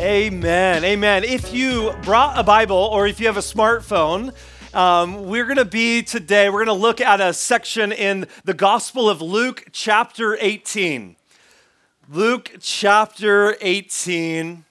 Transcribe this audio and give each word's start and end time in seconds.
Amen. 0.00 0.84
Amen. 0.84 1.24
If 1.24 1.52
you 1.52 1.92
brought 2.02 2.38
a 2.38 2.44
Bible 2.44 2.76
or 2.76 3.08
if 3.08 3.18
you 3.18 3.26
have 3.26 3.36
a 3.36 3.40
smartphone, 3.40 4.32
um, 4.72 5.26
we're 5.26 5.42
going 5.42 5.56
to 5.56 5.64
be 5.64 6.04
today, 6.04 6.48
we're 6.48 6.64
going 6.64 6.78
to 6.78 6.80
look 6.80 7.00
at 7.00 7.20
a 7.20 7.32
section 7.32 7.90
in 7.90 8.28
the 8.44 8.54
Gospel 8.54 9.10
of 9.10 9.20
Luke, 9.20 9.64
chapter 9.72 10.38
18. 10.40 11.16
Luke, 12.08 12.58
chapter 12.60 13.56
18. 13.60 14.64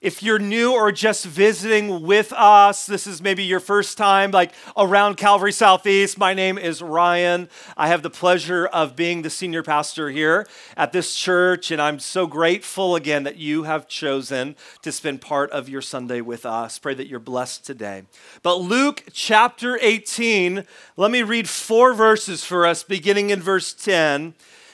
If 0.00 0.22
you're 0.22 0.38
new 0.38 0.72
or 0.72 0.92
just 0.92 1.26
visiting 1.26 2.00
with 2.00 2.32
us, 2.32 2.86
this 2.86 3.06
is 3.06 3.20
maybe 3.20 3.44
your 3.44 3.60
first 3.60 3.98
time 3.98 4.30
like 4.30 4.52
around 4.74 5.18
Calvary 5.18 5.52
Southeast. 5.52 6.16
My 6.16 6.32
name 6.32 6.56
is 6.56 6.80
Ryan. 6.80 7.50
I 7.76 7.88
have 7.88 8.02
the 8.02 8.08
pleasure 8.08 8.64
of 8.64 8.96
being 8.96 9.20
the 9.20 9.28
senior 9.28 9.62
pastor 9.62 10.08
here 10.08 10.46
at 10.74 10.92
this 10.92 11.14
church, 11.14 11.70
and 11.70 11.82
I'm 11.82 11.98
so 11.98 12.26
grateful 12.26 12.96
again 12.96 13.24
that 13.24 13.36
you 13.36 13.64
have 13.64 13.88
chosen 13.88 14.56
to 14.80 14.90
spend 14.90 15.20
part 15.20 15.50
of 15.50 15.68
your 15.68 15.82
Sunday 15.82 16.22
with 16.22 16.46
us. 16.46 16.78
Pray 16.78 16.94
that 16.94 17.06
you're 17.06 17.20
blessed 17.20 17.66
today. 17.66 18.04
But 18.42 18.54
Luke 18.54 19.04
chapter 19.12 19.78
18, 19.82 20.64
let 20.96 21.10
me 21.10 21.22
read 21.22 21.46
four 21.46 21.92
verses 21.92 22.42
for 22.42 22.64
us, 22.64 22.82
beginning 22.82 23.28
in 23.28 23.42
verse 23.42 23.74
10 23.74 24.32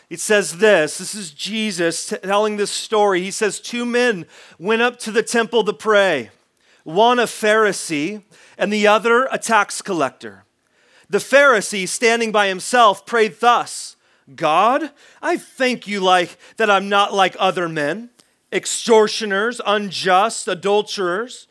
it 0.08 0.20
says 0.20 0.58
this 0.58 0.98
this 0.98 1.14
is 1.14 1.30
Jesus 1.32 2.12
telling 2.22 2.56
this 2.56 2.70
story. 2.70 3.22
He 3.22 3.30
says, 3.30 3.60
Two 3.60 3.84
men 3.84 4.26
went 4.58 4.82
up 4.82 4.98
to 5.00 5.10
the 5.10 5.22
temple 5.22 5.64
to 5.64 5.72
pray, 5.72 6.30
one 6.84 7.18
a 7.18 7.24
Pharisee 7.24 8.22
and 8.56 8.72
the 8.72 8.86
other 8.86 9.28
a 9.30 9.38
tax 9.38 9.82
collector. 9.82 10.44
The 11.08 11.18
Pharisee, 11.18 11.86
standing 11.86 12.32
by 12.32 12.48
himself, 12.48 13.06
prayed 13.06 13.40
thus 13.40 13.96
God, 14.34 14.90
I 15.22 15.36
thank 15.36 15.86
you 15.86 16.00
like 16.00 16.36
that 16.56 16.70
I'm 16.70 16.88
not 16.88 17.14
like 17.14 17.36
other 17.38 17.68
men, 17.68 18.10
extortioners, 18.52 19.60
unjust, 19.64 20.48
adulterers, 20.48 21.46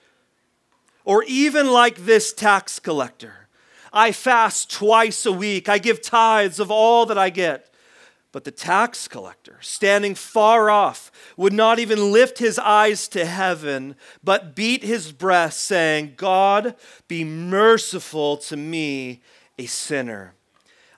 or 1.06 1.23
even 1.23 1.72
like 1.72 1.97
this 2.00 2.34
tax 2.34 2.80
collector. 2.80 3.47
I 3.94 4.12
fast 4.12 4.69
twice 4.69 5.25
a 5.25 5.31
week. 5.31 5.69
I 5.69 5.78
give 5.78 6.02
tithes 6.02 6.59
of 6.59 6.69
all 6.69 7.06
that 7.06 7.17
I 7.17 7.30
get. 7.30 7.69
But 8.36 8.44
the 8.44 8.52
tax 8.52 9.08
collector, 9.08 9.59
standing 9.61 10.14
far 10.14 10.69
off, 10.69 11.09
would 11.38 11.53
not 11.53 11.80
even 11.80 12.11
lift 12.11 12.39
his 12.39 12.59
eyes 12.59 13.08
to 13.08 13.23
heaven, 13.23 13.95
but 14.22 14.53
beat 14.53 14.83
his 14.83 15.14
breast, 15.14 15.61
saying, 15.61 16.16
God, 16.17 16.75
be 17.08 17.23
merciful 17.23 18.36
to 18.39 18.58
me, 18.58 19.22
a 19.58 19.67
sinner. 19.67 20.33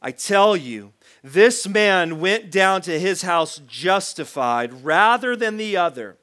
I 0.01 0.09
tell 0.13 0.57
you, 0.57 0.93
this 1.23 1.67
man 1.67 2.19
went 2.19 2.49
down 2.49 2.81
to 2.81 2.99
his 2.99 3.21
house 3.21 3.61
justified 3.67 4.83
rather 4.83 5.35
than 5.35 5.57
the 5.57 5.77
other. 5.77 6.17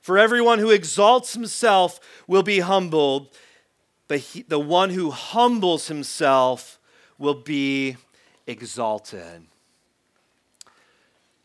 For 0.00 0.18
everyone 0.18 0.60
who 0.60 0.70
exalts 0.70 1.34
himself 1.34 1.98
will 2.28 2.44
be 2.44 2.60
humbled, 2.60 3.36
but 4.06 4.20
he, 4.20 4.42
the 4.42 4.60
one 4.60 4.90
who 4.90 5.10
humbles 5.10 5.88
himself 5.88 6.78
will 7.18 7.42
be 7.42 7.96
exalted. 8.46 9.49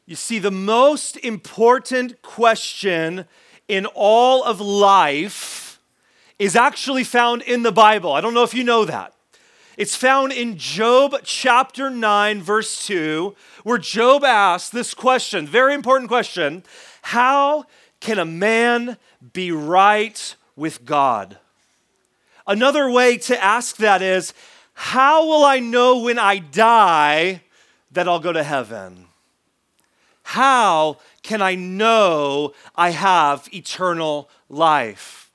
You 0.08 0.16
see, 0.16 0.38
the 0.38 0.52
most 0.52 1.18
important 1.18 2.22
question 2.22 3.26
in 3.68 3.88
all 3.96 4.44
of 4.44 4.62
life 4.62 5.80
is 6.38 6.56
actually 6.56 7.04
found 7.04 7.42
in 7.42 7.64
the 7.64 7.72
Bible. 7.72 8.12
I 8.12 8.22
don't 8.22 8.34
know 8.34 8.44
if 8.44 8.54
you 8.54 8.64
know 8.64 8.86
that. 8.86 9.14
It's 9.78 9.96
found 9.96 10.32
in 10.32 10.58
Job 10.58 11.16
chapter 11.24 11.90
9, 11.90 12.42
verse 12.42 12.86
2, 12.86 13.36
where 13.64 13.78
Job 13.78 14.24
asks 14.24 14.70
this 14.70 14.94
question, 14.94 15.48
very 15.48 15.74
important 15.74 16.10
question 16.10 16.64
How 17.02 17.66
can 18.00 18.20
a 18.20 18.26
man 18.26 18.98
be 19.34 19.52
right 19.52 20.36
with 20.56 20.86
God? 20.86 21.38
Another 22.48 22.90
way 22.92 23.18
to 23.18 23.44
ask 23.44 23.78
that 23.78 24.02
is, 24.02 24.34
How 24.74 25.26
will 25.26 25.44
I 25.44 25.60
know 25.60 26.00
when 26.00 26.20
I 26.20 26.38
die 26.38 27.42
that 27.92 28.08
I'll 28.08 28.20
go 28.20 28.32
to 28.32 28.44
heaven? 28.44 29.05
How 30.26 30.98
can 31.22 31.40
I 31.44 31.54
know 31.54 32.54
I 32.76 32.90
have 32.90 33.48
eternal 33.54 34.28
life? 34.50 35.32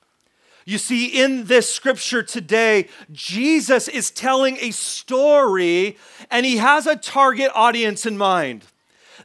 You 0.65 0.77
see, 0.77 1.07
in 1.07 1.45
this 1.45 1.73
scripture 1.73 2.21
today, 2.21 2.89
Jesus 3.09 3.87
is 3.87 4.11
telling 4.11 4.57
a 4.59 4.71
story 4.71 5.97
and 6.29 6.45
he 6.45 6.57
has 6.57 6.87
a 6.87 6.97
target 6.97 7.51
audience 7.55 8.05
in 8.05 8.17
mind. 8.17 8.65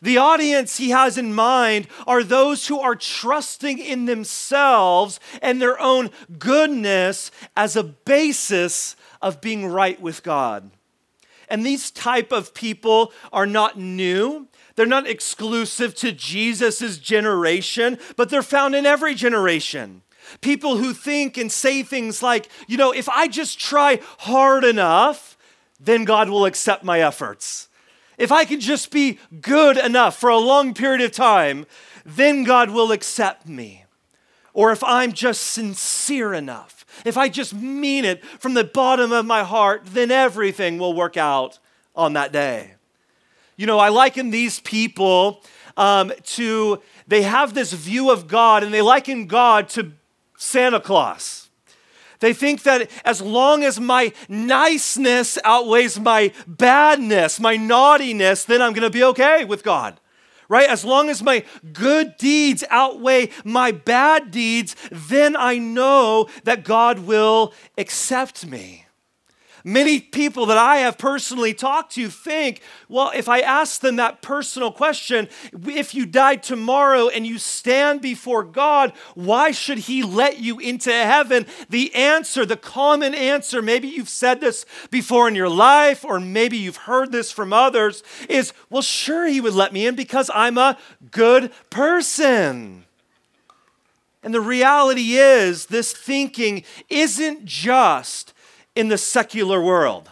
The 0.00 0.19
audience 0.19 0.76
he 0.76 0.91
has 0.91 1.19
in 1.19 1.34
mind 1.34 1.88
are 2.06 2.22
those 2.22 2.69
who 2.69 2.78
are 2.78 2.94
trusting 2.94 3.81
in 3.81 4.05
themselves 4.05 5.19
and 5.43 5.60
their 5.60 5.81
own 5.81 6.10
goodness 6.38 7.32
as 7.56 7.75
a 7.75 7.82
basis 7.82 8.94
of 9.21 9.41
being 9.41 9.66
right 9.66 10.00
with 10.00 10.22
God. 10.22 10.71
And 11.49 11.66
these 11.66 11.91
type 11.91 12.32
of 12.32 12.55
people 12.55 13.12
are 13.32 13.47
not 13.47 13.78
new. 13.78 14.49
They're 14.76 14.87
not 14.87 15.09
exclusive 15.09 15.94
to 15.97 16.12
Jesus' 16.12 16.98
generation, 16.98 17.98
but 18.14 18.31
they're 18.31 18.42
found 18.42 18.75
in 18.75 18.87
every 18.87 19.14
generation. 19.14 20.03
People 20.41 20.76
who 20.76 20.92
think 20.92 21.37
and 21.37 21.50
say 21.50 21.82
things 21.82 22.22
like, 22.22 22.48
you 22.66 22.76
know, 22.76 22.92
if 22.92 23.09
I 23.09 23.26
just 23.28 23.59
try 23.59 24.00
hard 24.19 24.64
enough, 24.64 25.37
then 25.81 26.04
God 26.04 26.28
will 26.28 26.44
accept 26.44 26.84
my 26.84 27.00
efforts. 27.00 27.69
If 28.19 28.32
I 28.32 28.44
can 28.44 28.60
just 28.60 28.91
be 28.91 29.19
good 29.41 29.76
enough 29.76 30.19
for 30.19 30.31
a 30.31 30.38
long 30.38 30.75
period 30.75 31.03
of 31.03 31.12
time, 31.12 31.66
then 32.04 32.44
God 32.44 32.70
will 32.70 32.93
accept 32.93 33.47
me. 33.48 33.84
Or 34.53 34.72
if 34.72 34.82
I'm 34.84 35.12
just 35.12 35.43
sincere 35.43 36.32
enough, 36.32 36.87
if 37.04 37.16
I 37.16 37.28
just 37.28 37.53
mean 37.53 38.04
it 38.04 38.25
from 38.25 38.54
the 38.54 38.64
bottom 38.64 39.12
of 39.12 39.26
my 39.26 39.43
heart, 39.43 39.82
then 39.84 40.10
everything 40.10 40.78
will 40.78 40.94
work 40.94 41.16
out 41.16 41.58
on 41.94 42.14
that 42.14 42.32
day. 42.32 42.75
You 43.56 43.67
know, 43.67 43.78
I 43.78 43.89
liken 43.89 44.31
these 44.31 44.61
people 44.61 45.43
um, 45.77 46.12
to, 46.25 46.83
they 47.06 47.22
have 47.22 47.55
this 47.55 47.72
view 47.72 48.11
of 48.11 48.28
God 48.28 48.62
and 48.62 48.72
they 48.72 48.83
liken 48.83 49.27
God 49.27 49.69
to 49.71 49.93
Santa 50.37 50.81
Claus. 50.81 51.49
They 52.21 52.33
think 52.33 52.62
that 52.62 52.91
as 53.05 53.21
long 53.21 53.62
as 53.62 53.78
my 53.78 54.12
niceness 54.28 55.39
outweighs 55.44 56.00
my 56.00 56.33
badness, 56.47 57.39
my 57.39 57.56
naughtiness, 57.56 58.44
then 58.44 58.62
I'm 58.62 58.72
going 58.72 58.83
to 58.83 58.91
be 58.91 59.05
okay 59.05 59.44
with 59.44 59.62
God. 59.62 60.00
Right? 60.49 60.69
As 60.69 60.84
long 60.84 61.11
as 61.11 61.23
my 61.23 61.44
good 61.73 62.17
deeds 62.19 62.62
outweigh 62.71 63.31
my 63.44 63.73
bad 63.73 64.31
deeds, 64.31 64.77
then 64.93 65.37
I 65.37 65.59
know 65.59 66.28
that 66.44 66.62
God 66.62 67.00
will 67.00 67.53
accept 67.77 68.47
me. 68.47 68.86
Many 69.69 69.99
people 69.99 70.47
that 70.47 70.56
I 70.56 70.77
have 70.77 70.97
personally 70.97 71.53
talked 71.53 71.94
to 71.94 72.09
think, 72.09 72.60
well, 72.88 73.10
if 73.12 73.28
I 73.28 73.41
ask 73.41 73.81
them 73.81 73.97
that 73.97 74.22
personal 74.22 74.71
question, 74.71 75.28
if 75.66 75.93
you 75.93 76.06
died 76.06 76.44
tomorrow 76.44 77.09
and 77.09 77.27
you 77.27 77.37
stand 77.38 78.00
before 78.00 78.44
God, 78.44 78.93
why 79.16 79.50
should 79.50 79.78
He 79.78 80.05
let 80.05 80.38
you 80.38 80.60
into 80.60 80.93
heaven? 80.93 81.47
The 81.69 81.93
answer, 81.97 82.47
the 82.47 82.56
common 82.56 83.12
answer, 83.12 83.60
maybe 83.60 83.88
you've 83.88 84.09
said 84.09 84.41
this 84.41 84.66
before 84.93 85.26
in 85.26 85.34
your 85.34 85.49
life, 85.49 86.05
or 86.05 86.21
maybe 86.21 86.56
you've 86.56 86.76
heard 86.76 87.10
this 87.10 87.32
from 87.32 87.53
others, 87.53 88.05
is, 88.28 88.53
well, 88.71 88.82
sure, 88.82 89.26
He 89.26 89.41
would 89.41 89.55
let 89.55 89.72
me 89.72 89.88
in 89.88 89.97
because 89.97 90.31
I'm 90.32 90.59
a 90.59 90.78
good 91.10 91.50
person. 91.71 92.84
And 94.22 94.32
the 94.32 94.41
reality 94.41 95.16
is, 95.16 95.66
this 95.66 95.93
thinking 95.93 96.62
isn't 96.88 97.44
just 97.44 98.32
in 98.76 98.88
the 98.88 98.98
secular 98.98 99.60
world. 99.60 100.10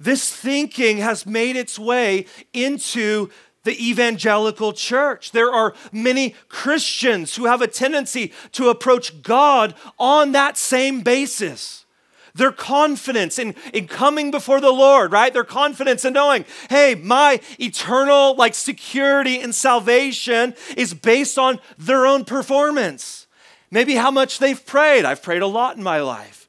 This 0.00 0.34
thinking 0.34 0.98
has 0.98 1.26
made 1.26 1.54
its 1.54 1.78
way 1.78 2.26
into 2.52 3.30
the 3.62 3.90
evangelical 3.90 4.72
church. 4.72 5.30
There 5.30 5.52
are 5.52 5.74
many 5.92 6.34
Christians 6.48 7.36
who 7.36 7.44
have 7.44 7.62
a 7.62 7.68
tendency 7.68 8.32
to 8.52 8.68
approach 8.68 9.22
God 9.22 9.74
on 10.00 10.32
that 10.32 10.56
same 10.56 11.02
basis. 11.02 11.84
Their 12.34 12.50
confidence 12.50 13.38
in, 13.38 13.54
in 13.72 13.86
coming 13.86 14.30
before 14.30 14.60
the 14.60 14.72
Lord, 14.72 15.12
right? 15.12 15.32
Their 15.32 15.44
confidence 15.44 16.04
in 16.04 16.14
knowing, 16.14 16.46
hey, 16.70 16.94
my 16.94 17.40
eternal 17.60 18.34
like 18.34 18.54
security 18.54 19.38
and 19.38 19.54
salvation 19.54 20.54
is 20.76 20.94
based 20.94 21.38
on 21.38 21.60
their 21.78 22.06
own 22.06 22.24
performance. 22.24 23.26
Maybe 23.70 23.94
how 23.94 24.10
much 24.10 24.38
they've 24.38 24.66
prayed. 24.66 25.04
I've 25.04 25.22
prayed 25.22 25.42
a 25.42 25.46
lot 25.46 25.76
in 25.76 25.82
my 25.82 26.00
life 26.00 26.41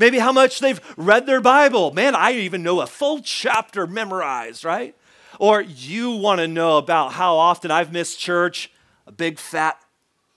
maybe 0.00 0.18
how 0.18 0.32
much 0.32 0.58
they've 0.58 0.80
read 0.96 1.26
their 1.26 1.40
Bible. 1.40 1.92
Man, 1.92 2.16
I 2.16 2.32
even 2.32 2.64
know 2.64 2.80
a 2.80 2.86
full 2.86 3.20
chapter 3.20 3.86
memorized, 3.86 4.64
right? 4.64 4.96
Or 5.38 5.60
you 5.60 6.10
want 6.10 6.40
to 6.40 6.48
know 6.48 6.78
about 6.78 7.12
how 7.12 7.36
often 7.36 7.70
I've 7.70 7.92
missed 7.92 8.18
church, 8.18 8.72
a 9.06 9.12
big 9.12 9.38
fat 9.38 9.80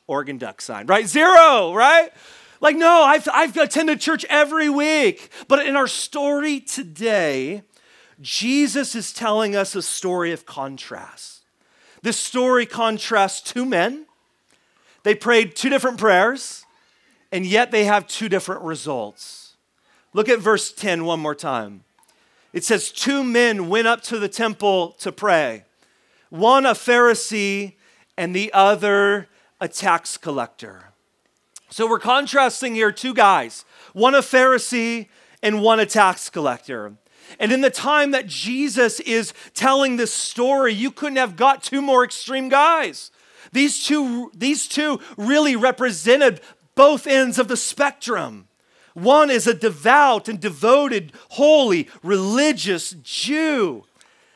organ 0.05 0.37
duck 0.37 0.61
sign, 0.61 0.85
right? 0.85 1.07
Zero, 1.07 1.73
right? 1.73 2.11
Like, 2.61 2.75
no, 2.75 3.03
I've, 3.03 3.27
I've 3.33 3.57
attended 3.57 3.99
church 3.99 4.25
every 4.29 4.69
week. 4.69 5.29
But 5.47 5.65
in 5.65 5.75
our 5.75 5.87
story 5.87 6.59
today, 6.59 7.63
Jesus 8.21 8.95
is 8.95 9.11
telling 9.11 9.55
us 9.55 9.75
a 9.75 9.81
story 9.81 10.31
of 10.31 10.45
contrast. 10.45 11.43
This 12.01 12.17
story 12.17 12.65
contrasts 12.65 13.41
two 13.41 13.65
men 13.65 14.05
They 15.03 15.15
prayed 15.15 15.55
two 15.55 15.69
different 15.69 15.97
prayers, 15.97 16.65
and 17.31 17.45
yet 17.45 17.71
they 17.71 17.83
have 17.83 18.07
two 18.07 18.29
different 18.29 18.61
results. 18.61 19.42
Look 20.13 20.29
at 20.29 20.39
verse 20.39 20.71
10 20.71 21.05
one 21.05 21.19
more 21.19 21.35
time. 21.35 21.83
It 22.53 22.63
says, 22.63 22.91
Two 22.91 23.23
men 23.23 23.67
went 23.67 23.87
up 23.87 24.01
to 24.03 24.19
the 24.19 24.29
temple 24.29 24.91
to 24.99 25.11
pray, 25.11 25.65
one 26.29 26.65
a 26.65 26.73
Pharisee 26.73 27.73
and 28.17 28.35
the 28.35 28.53
other 28.53 29.27
a 29.59 29.67
tax 29.67 30.17
collector. 30.17 30.93
So 31.69 31.89
we're 31.89 31.99
contrasting 31.99 32.75
here 32.75 32.91
two 32.91 33.15
guys, 33.15 33.65
one 33.93 34.13
a 34.13 34.19
Pharisee 34.19 35.07
and 35.41 35.61
one 35.61 35.79
a 35.79 35.85
tax 35.87 36.29
collector. 36.29 36.93
And 37.39 37.51
in 37.51 37.61
the 37.61 37.71
time 37.71 38.11
that 38.11 38.27
Jesus 38.27 38.99
is 38.99 39.33
telling 39.55 39.97
this 39.97 40.13
story, 40.13 40.73
you 40.73 40.91
couldn't 40.91 41.17
have 41.17 41.35
got 41.35 41.63
two 41.63 41.81
more 41.81 42.03
extreme 42.03 42.49
guys. 42.49 43.09
These 43.51 43.85
two, 43.85 44.31
these 44.35 44.67
two 44.67 44.99
really 45.17 45.55
represented 45.55 46.41
both 46.75 47.07
ends 47.07 47.39
of 47.39 47.47
the 47.47 47.57
spectrum. 47.57 48.47
One 48.93 49.31
is 49.31 49.47
a 49.47 49.53
devout 49.53 50.27
and 50.27 50.39
devoted, 50.39 51.11
holy, 51.31 51.89
religious 52.03 52.91
Jew. 53.01 53.85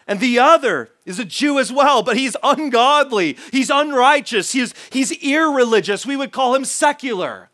And 0.07 0.19
the 0.19 0.39
other 0.39 0.89
is 1.06 1.19
a 1.19 1.25
Jew 1.25 1.59
as 1.59 1.71
well, 1.71 2.01
but 2.01 2.18
he's 2.18 2.36
ungodly, 2.42 3.38
he's 3.51 3.69
unrighteous, 3.69 4.54
he's, 4.54 4.74
he's 4.89 5.12
irreligious. 5.21 6.06
We 6.06 6.15
would 6.15 6.31
call 6.31 6.56
him 6.56 6.65
secular. 6.65 7.50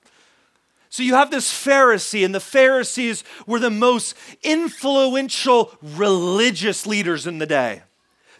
So 0.89 1.01
you 1.01 1.15
have 1.15 1.31
this 1.31 1.51
Pharisee, 1.51 2.23
and 2.23 2.35
the 2.35 2.39
Pharisees 2.39 3.23
were 3.47 3.59
the 3.59 3.71
most 3.71 4.15
influential 4.43 5.73
religious 5.81 6.85
leaders 6.85 7.25
in 7.25 7.39
the 7.39 7.47
day. 7.47 7.81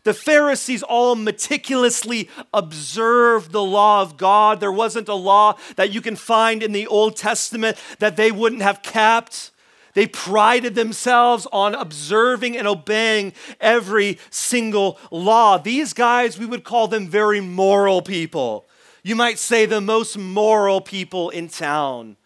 The 0.04 0.14
Pharisees 0.14 0.84
all 0.84 1.16
meticulously 1.16 2.30
observed 2.54 3.52
the 3.52 3.64
law 3.64 4.02
of 4.02 4.18
God. 4.18 4.60
There 4.60 4.72
wasn't 4.72 5.08
a 5.08 5.14
law 5.14 5.58
that 5.78 5.94
you 5.94 6.02
can 6.02 6.18
find 6.18 6.62
in 6.62 6.74
the 6.74 6.88
Old 6.88 7.16
Testament 7.16 7.78
that 8.00 8.18
they 8.18 8.32
wouldn't 8.32 8.62
have 8.62 8.82
kept. 8.82 9.52
They 9.94 10.08
prided 10.08 10.76
themselves 10.76 11.48
on 11.54 11.76
observing 11.76 12.58
and 12.58 12.68
obeying 12.68 13.34
every 13.62 14.20
single 14.30 15.00
law. 15.12 15.58
These 15.58 15.94
guys, 15.94 16.38
we 16.38 16.46
would 16.46 16.64
call 16.64 16.88
them 16.88 17.08
very 17.08 17.40
moral 17.40 18.02
people. 18.02 18.66
You 19.04 19.16
might 19.16 19.38
say 19.38 19.66
the 19.66 19.82
most 19.82 20.18
moral 20.18 20.82
people 20.82 21.30
in 21.30 21.48
town. 21.48 22.18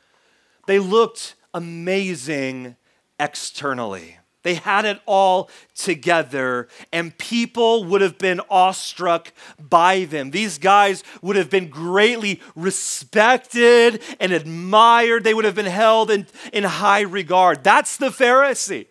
They 0.66 0.80
looked 0.80 1.36
amazing 1.54 2.76
externally. 3.20 4.18
They 4.48 4.54
had 4.54 4.86
it 4.86 5.02
all 5.06 5.50
together, 5.76 6.70
and 6.94 7.18
people 7.18 7.84
would 7.84 8.00
have 8.00 8.18
been 8.18 8.40
awestruck 8.50 9.34
by 9.60 10.06
them. 10.06 10.32
These 10.32 10.58
guys 10.58 11.04
would 11.22 11.36
have 11.36 11.50
been 11.50 11.68
greatly 11.68 12.40
respected 12.56 14.02
and 14.22 14.32
admired. 14.32 15.26
They 15.26 15.34
would 15.34 15.44
have 15.44 15.56
been 15.56 15.66
held 15.66 16.10
in, 16.10 16.28
in 16.54 16.64
high 16.64 17.02
regard. 17.02 17.62
That's 17.62 17.98
the 17.98 18.08
Pharisee. 18.08 18.88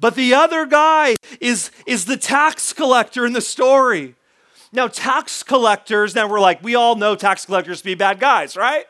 But 0.00 0.16
the 0.16 0.34
other 0.34 0.66
guy 0.66 1.14
is, 1.40 1.70
is 1.86 2.06
the 2.06 2.16
tax 2.16 2.72
collector 2.72 3.24
in 3.24 3.34
the 3.34 3.40
story. 3.40 4.16
Now, 4.72 4.88
tax 4.88 5.44
collectors, 5.44 6.16
now 6.16 6.28
we're 6.28 6.40
like, 6.40 6.60
we 6.60 6.74
all 6.74 6.96
know 6.96 7.14
tax 7.14 7.46
collectors 7.46 7.78
to 7.78 7.84
be 7.84 7.94
bad 7.94 8.18
guys, 8.18 8.56
right? 8.56 8.86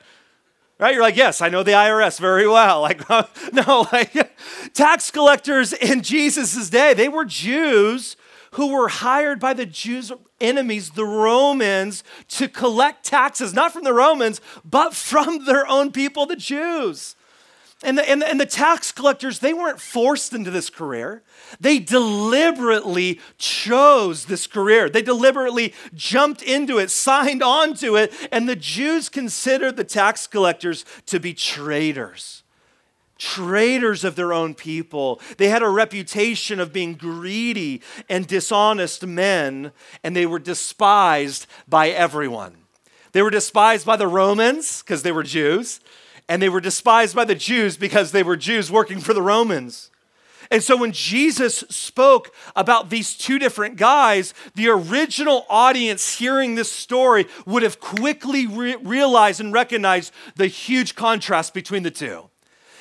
Right? 0.79 0.95
You're 0.95 1.03
like, 1.03 1.17
yes, 1.17 1.41
I 1.41 1.49
know 1.49 1.63
the 1.63 1.73
IRS 1.73 2.21
very 2.21 2.47
well. 2.47 2.83
Like, 2.89 3.09
no, 3.53 3.87
like 3.93 4.15
tax 4.73 5.11
collectors 5.11 5.73
in 5.73 6.03
Jesus' 6.03 6.71
day, 6.71 6.95
they 6.95 7.09
were 7.09 7.25
Jews 7.25 8.17
who 8.53 8.69
were 8.69 8.89
hired 8.89 9.41
by 9.41 9.53
the 9.53 9.67
Jews' 9.67 10.13
enemies, 10.41 10.91
the 10.91 11.05
Romans, 11.05 12.03
to 12.29 12.49
collect 12.49 13.05
taxes, 13.05 13.53
not 13.53 13.73
from 13.73 13.85
the 13.85 13.93
Romans, 13.93 14.41
but 14.65 14.95
from 14.95 15.45
their 15.45 15.67
own 15.67 15.93
people, 15.93 16.25
the 16.25 16.37
Jews. 16.37 17.15
And 17.85 17.97
the, 17.97 18.09
and, 18.09 18.21
the, 18.21 18.29
and 18.29 18.41
the 18.41 18.47
tax 18.47 18.91
collectors, 18.91 19.39
they 19.39 19.55
weren't 19.55 19.81
forced 19.81 20.33
into 20.33 20.51
this 20.51 20.69
career. 20.69 21.23
They 21.61 21.79
deliberately 21.79 23.21
chose 23.39 24.25
this 24.25 24.49
career. 24.49 24.89
They 24.89 25.03
deliberately 25.03 25.75
jumped 25.95 26.43
into 26.43 26.79
it, 26.79 26.91
signed 26.91 27.41
on 27.41 27.75
to 27.75 27.95
it, 27.95 28.13
and 28.33 28.49
the 28.49 28.57
Jews 28.57 29.09
considered 29.09 29.77
the 29.77 29.85
tax 29.85 30.27
collectors 30.27 30.85
to 31.07 31.21
be 31.21 31.33
traitors. 31.33 32.43
Traitors 33.17 34.03
of 34.03 34.17
their 34.17 34.33
own 34.33 34.55
people. 34.55 35.21
They 35.37 35.49
had 35.49 35.63
a 35.63 35.69
reputation 35.69 36.59
of 36.59 36.73
being 36.73 36.95
greedy 36.95 37.81
and 38.09 38.27
dishonest 38.27 39.07
men, 39.07 39.71
and 40.03 40.17
they 40.17 40.27
were 40.27 40.39
despised 40.41 41.47
by 41.69 41.91
everyone. 41.91 42.57
They 43.13 43.23
were 43.23 43.31
despised 43.31 43.87
by 43.87 43.97
the 43.97 44.09
Romans 44.09 44.83
because 44.83 45.03
they 45.03 45.13
were 45.13 45.23
Jews 45.23 45.79
and 46.29 46.43
they 46.43 46.49
were 46.49 46.61
despised 46.61 47.17
by 47.17 47.25
the 47.25 47.35
Jews 47.35 47.77
because 47.77 48.13
they 48.13 48.23
were 48.23 48.37
Jews 48.37 48.71
working 48.71 49.01
for 49.01 49.15
the 49.15 49.23
Romans. 49.23 49.91
And 50.51 50.63
so 50.63 50.77
when 50.77 50.93
Jesus 50.93 51.59
spoke 51.69 52.35
about 52.57 52.89
these 52.89 53.15
two 53.15 53.39
different 53.39 53.77
guys, 53.77 54.33
the 54.55 54.69
original 54.69 55.45
audience 55.51 56.19
hearing 56.19 56.55
this 56.55 56.73
story 56.73 57.27
would 57.45 57.63
have 57.63 57.81
quickly 57.81 58.47
re- 58.47 58.77
realized 58.77 59.41
and 59.41 59.53
recognized 59.53 60.13
the 60.37 60.47
huge 60.47 60.95
contrast 60.95 61.53
between 61.53 61.83
the 61.83 61.91
two. 61.91 62.31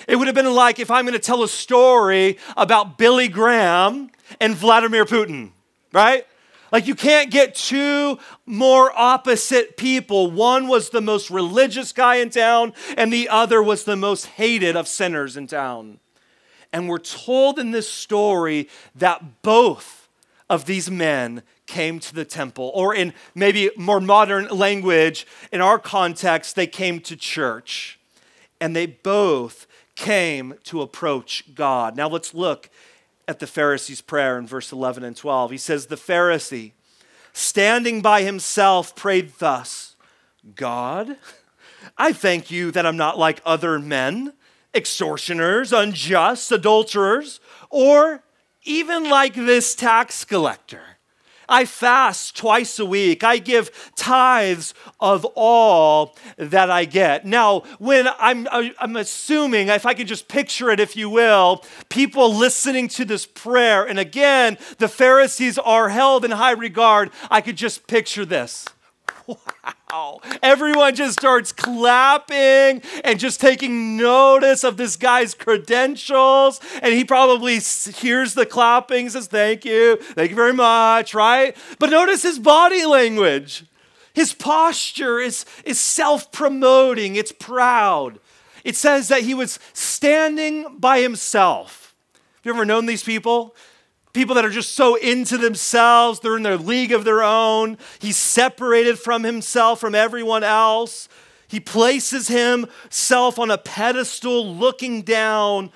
It 0.07 0.15
would 0.15 0.27
have 0.27 0.35
been 0.35 0.53
like 0.53 0.79
if 0.79 0.89
I'm 0.89 1.05
going 1.05 1.13
to 1.13 1.19
tell 1.19 1.43
a 1.43 1.50
story 1.50 2.38
about 2.55 2.97
Billy 2.97 3.27
Graham 3.27 4.11
and 4.39 4.55
Vladimir 4.55 5.03
Putin, 5.03 5.51
right? 5.91 6.25
Like, 6.71 6.87
you 6.87 6.95
can't 6.95 7.31
get 7.31 7.55
two 7.55 8.19
more 8.45 8.91
opposite 8.97 9.77
people. 9.77 10.29
One 10.29 10.67
was 10.67 10.89
the 10.89 11.01
most 11.01 11.29
religious 11.29 11.91
guy 11.91 12.15
in 12.15 12.29
town, 12.29 12.73
and 12.97 13.11
the 13.11 13.29
other 13.29 13.63
was 13.63 13.83
the 13.83 13.95
most 13.95 14.25
hated 14.25 14.75
of 14.75 14.87
sinners 14.87 15.37
in 15.37 15.47
town. 15.47 15.99
And 16.73 16.89
we're 16.89 16.97
told 16.97 17.59
in 17.59 17.71
this 17.71 17.89
story 17.89 18.67
that 18.95 19.41
both 19.41 20.09
of 20.49 20.65
these 20.65 20.91
men 20.91 21.43
came 21.65 21.99
to 21.99 22.15
the 22.15 22.25
temple, 22.25 22.71
or 22.73 22.93
in 22.93 23.13
maybe 23.35 23.69
more 23.77 23.99
modern 23.99 24.47
language, 24.47 25.27
in 25.51 25.61
our 25.61 25.79
context, 25.79 26.55
they 26.55 26.67
came 26.67 26.99
to 27.01 27.15
church. 27.15 27.99
And 28.59 28.75
they 28.75 28.85
both 28.85 29.67
came 29.95 30.55
to 30.63 30.81
approach 30.81 31.43
God. 31.53 31.95
Now, 31.95 32.07
let's 32.07 32.33
look 32.33 32.69
at 33.27 33.39
the 33.39 33.45
Pharisee's 33.45 34.01
prayer 34.01 34.38
in 34.38 34.47
verse 34.47 34.71
11 34.71 35.03
and 35.03 35.15
12. 35.15 35.51
He 35.51 35.57
says, 35.57 35.88
The 35.88 35.95
Pharisee, 35.95 36.72
standing 37.34 38.01
by 38.01 38.24
himself, 38.24 38.96
prayed 38.96 39.34
thus 39.39 39.96
God, 40.55 41.17
I 41.98 42.13
thank 42.13 42.50
you 42.51 42.72
that 42.72 42.86
I'm 42.86 42.98
not 42.98 43.17
like 43.17 43.41
other 43.46 43.79
men, 43.79 44.34
extortioners, 44.74 45.74
unjust, 45.74 46.51
adulterers, 46.51 47.39
or 47.69 48.24
even 48.63 49.10
like 49.10 49.34
this 49.34 49.75
tax 49.75 50.24
collector. 50.24 50.97
I 51.50 51.66
fast 51.66 52.36
twice 52.36 52.80
a 52.80 52.86
week. 52.86 53.24
I 53.24 53.38
give 53.38 53.92
tithes 53.96 54.74
of 55.00 55.25
all 55.36 56.16
that 56.38 56.70
I 56.70 56.86
get. 56.86 57.25
Now, 57.25 57.62
when 57.80 58.08
I'm, 58.20 58.48
uh, 58.51 58.70
I'm 58.80 58.96
assuming, 58.96 59.70
if 59.70 59.86
I 59.86 59.94
could 59.94 60.08
just 60.08 60.27
picture 60.27 60.70
it, 60.70 60.80
if 60.80 60.96
you 60.96 61.10
will, 61.10 61.63
people 61.89 62.34
listening 62.34 62.88
to 62.89 63.06
this 63.06 63.25
prayer, 63.25 63.86
and 63.86 64.00
again, 64.00 64.58
the 64.77 64.88
Pharisees 64.88 65.58
are 65.58 65.89
held 65.89 66.25
in 66.25 66.32
high 66.32 66.51
regard, 66.51 67.12
I 67.32 67.42
could 67.42 67.56
just 67.56 67.88
picture 67.88 68.25
this. 68.25 68.66
Wow. 69.89 70.19
Everyone 70.43 70.96
just 70.96 71.17
starts 71.17 71.53
clapping 71.53 72.81
and 73.05 73.17
just 73.17 73.39
taking 73.39 73.96
notice 73.96 74.65
of 74.65 74.75
this 74.75 74.98
guy's 74.98 75.34
credentials. 75.34 76.60
And 76.81 76.93
he 76.93 77.05
probably 77.05 77.60
hears 77.60 78.34
the 78.34 78.46
clapping, 78.46 79.10
says, 79.10 79.27
Thank 79.27 79.63
you, 79.63 79.96
thank 79.96 80.29
you 80.29 80.36
very 80.36 80.51
much, 80.53 81.13
right? 81.13 81.55
But 81.79 81.89
notice 81.89 82.24
his 82.24 82.38
body 82.38 82.86
language. 82.86 83.63
His 84.13 84.34
posture 84.34 85.19
is, 85.19 85.46
is 85.63 85.79
self 85.79 86.31
promoting, 86.34 87.15
it's 87.15 87.31
proud. 87.31 88.19
It 88.65 88.75
says 88.75 89.07
that 89.07 89.22
he 89.22 89.34
was 89.34 89.57
standing 89.72 90.77
by 90.79 91.00
himself. 91.00 91.96
Have 92.13 92.46
you 92.46 92.53
ever 92.53 92.65
known 92.65 92.88
these 92.88 93.03
people? 93.03 93.55
People 94.17 94.33
that 94.33 94.43
are 94.43 94.50
just 94.50 94.74
so 94.74 94.95
into 94.95 95.38
themselves, 95.38 96.19
they're 96.19 96.38
in 96.38 96.41
their 96.41 96.57
league 96.57 96.91
of 96.91 97.03
their 97.03 97.21
own. 97.21 97.77
He's 98.00 98.17
separated 98.17 98.97
from 98.97 99.24
himself, 99.24 99.79
from 99.79 99.93
everyone 99.93 100.43
else. 100.43 101.07
He 101.47 101.59
places 101.59 102.27
himself 102.27 103.38
on 103.38 103.51
a 103.51 103.59
pedestal, 103.59 104.55
looking 104.55 105.03
down 105.03 105.71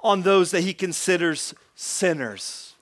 on 0.00 0.22
those 0.22 0.52
that 0.52 0.60
he 0.60 0.72
considers 0.72 1.54
sinners. 1.74 2.74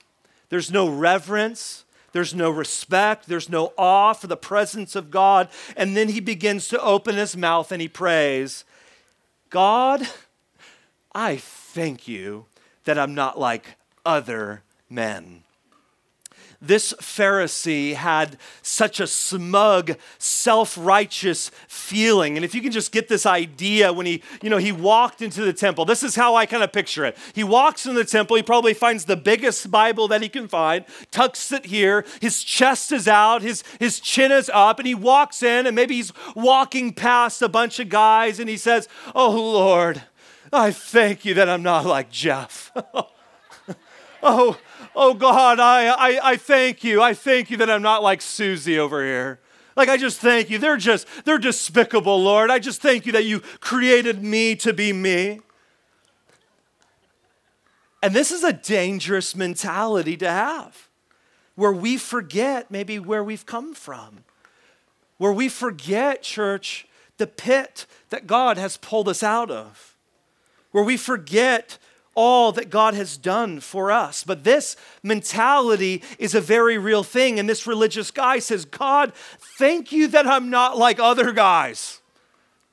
There's 0.50 0.70
no 0.70 0.86
reverence. 0.86 1.84
There's 2.12 2.34
no 2.34 2.50
respect. 2.50 3.26
There's 3.26 3.48
no 3.48 3.72
awe 3.78 4.12
for 4.12 4.26
the 4.26 4.36
presence 4.36 4.94
of 4.94 5.10
God. 5.10 5.48
And 5.78 5.96
then 5.96 6.10
he 6.10 6.20
begins 6.20 6.68
to 6.68 6.82
open 6.82 7.16
his 7.16 7.34
mouth 7.34 7.72
and 7.72 7.80
he 7.80 7.88
prays, 7.88 8.66
God, 9.48 10.06
I 11.14 11.38
thank 11.38 12.06
you 12.06 12.44
that 12.84 12.98
I'm 12.98 13.14
not 13.14 13.38
like 13.38 13.76
other 14.04 14.62
men. 14.90 15.44
this 16.62 16.92
Pharisee 17.00 17.94
had 17.94 18.36
such 18.60 19.00
a 19.00 19.06
smug, 19.06 19.96
self-righteous 20.18 21.50
feeling. 21.66 22.36
And 22.36 22.44
if 22.44 22.54
you 22.54 22.60
can 22.60 22.70
just 22.70 22.92
get 22.92 23.08
this 23.08 23.24
idea 23.24 23.94
when 23.94 24.04
he, 24.04 24.22
you 24.42 24.50
know, 24.50 24.58
he 24.58 24.70
walked 24.70 25.22
into 25.22 25.42
the 25.42 25.54
temple. 25.54 25.86
This 25.86 26.02
is 26.02 26.16
how 26.16 26.34
I 26.36 26.44
kind 26.44 26.62
of 26.62 26.70
picture 26.70 27.06
it. 27.06 27.16
He 27.34 27.42
walks 27.42 27.86
in 27.86 27.94
the 27.94 28.04
temple, 28.04 28.36
he 28.36 28.42
probably 28.42 28.74
finds 28.74 29.06
the 29.06 29.16
biggest 29.16 29.70
Bible 29.70 30.06
that 30.08 30.20
he 30.20 30.28
can 30.28 30.48
find, 30.48 30.84
tucks 31.10 31.50
it 31.50 31.64
here, 31.66 32.04
his 32.20 32.44
chest 32.44 32.92
is 32.92 33.08
out, 33.08 33.40
his, 33.40 33.64
his 33.78 33.98
chin 33.98 34.30
is 34.30 34.50
up, 34.52 34.78
and 34.78 34.86
he 34.86 34.94
walks 34.94 35.42
in, 35.42 35.66
and 35.66 35.74
maybe 35.74 35.94
he's 35.94 36.12
walking 36.34 36.92
past 36.92 37.40
a 37.40 37.48
bunch 37.48 37.80
of 37.80 37.88
guys, 37.88 38.38
and 38.38 38.50
he 38.50 38.58
says, 38.58 38.86
Oh 39.14 39.30
Lord, 39.30 40.02
I 40.52 40.72
thank 40.72 41.24
you 41.24 41.32
that 41.34 41.48
I'm 41.48 41.62
not 41.62 41.86
like 41.86 42.10
Jeff. 42.10 42.70
oh, 44.22 44.58
oh 44.94 45.14
God, 45.14 45.60
I, 45.60 45.88
I, 45.88 46.30
I 46.32 46.36
thank 46.36 46.84
you. 46.84 47.02
I 47.02 47.14
thank 47.14 47.50
you 47.50 47.56
that 47.58 47.70
I'm 47.70 47.82
not 47.82 48.02
like 48.02 48.22
Susie 48.22 48.78
over 48.78 49.04
here. 49.04 49.40
Like, 49.76 49.88
I 49.88 49.96
just 49.96 50.18
thank 50.20 50.50
you. 50.50 50.58
They're 50.58 50.76
just, 50.76 51.06
they're 51.24 51.38
despicable, 51.38 52.22
Lord. 52.22 52.50
I 52.50 52.58
just 52.58 52.82
thank 52.82 53.06
you 53.06 53.12
that 53.12 53.24
you 53.24 53.40
created 53.60 54.22
me 54.22 54.56
to 54.56 54.72
be 54.72 54.92
me. 54.92 55.40
And 58.02 58.14
this 58.14 58.30
is 58.30 58.42
a 58.42 58.52
dangerous 58.52 59.36
mentality 59.36 60.16
to 60.18 60.28
have 60.30 60.88
where 61.54 61.72
we 61.72 61.96
forget 61.96 62.70
maybe 62.70 62.98
where 62.98 63.22
we've 63.22 63.44
come 63.44 63.74
from, 63.74 64.24
where 65.18 65.32
we 65.32 65.48
forget, 65.48 66.22
church, 66.22 66.86
the 67.18 67.26
pit 67.26 67.86
that 68.08 68.26
God 68.26 68.56
has 68.56 68.78
pulled 68.78 69.08
us 69.08 69.22
out 69.22 69.50
of, 69.50 69.94
where 70.70 70.84
we 70.84 70.96
forget 70.96 71.76
all 72.22 72.52
that 72.52 72.68
God 72.68 72.92
has 72.92 73.16
done 73.16 73.60
for 73.60 73.90
us. 73.90 74.24
But 74.24 74.44
this 74.44 74.76
mentality 75.02 76.02
is 76.18 76.34
a 76.34 76.40
very 76.40 76.76
real 76.76 77.02
thing. 77.02 77.38
And 77.38 77.48
this 77.48 77.66
religious 77.66 78.10
guy 78.10 78.40
says, 78.40 78.66
God, 78.66 79.14
thank 79.58 79.90
you 79.90 80.06
that 80.08 80.26
I'm 80.26 80.50
not 80.50 80.76
like 80.76 81.00
other 81.00 81.32
guys 81.32 81.96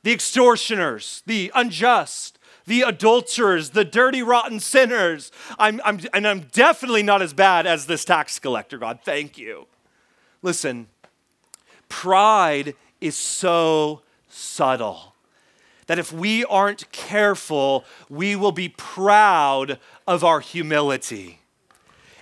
the 0.03 0.13
extortioners, 0.13 1.21
the 1.25 1.51
unjust, 1.53 2.39
the 2.65 2.81
adulterers, 2.81 3.71
the 3.71 3.83
dirty, 3.83 4.21
rotten 4.21 4.59
sinners. 4.59 5.31
I'm, 5.59 5.81
I'm, 5.83 5.99
and 6.13 6.25
I'm 6.25 6.41
definitely 6.51 7.03
not 7.03 7.21
as 7.21 7.33
bad 7.33 7.65
as 7.67 7.87
this 7.87 8.05
tax 8.05 8.39
collector, 8.39 8.77
God. 8.77 8.99
Thank 9.03 9.37
you. 9.37 9.67
Listen, 10.41 10.87
pride 11.89 12.73
is 13.01 13.15
so 13.15 14.01
subtle 14.29 15.13
that 15.87 15.99
if 15.99 16.13
we 16.13 16.45
aren't 16.45 16.91
careful, 16.91 17.83
we 18.09 18.35
will 18.35 18.51
be 18.51 18.69
proud 18.69 19.79
of 20.05 20.23
our 20.23 20.39
humility. 20.39 21.39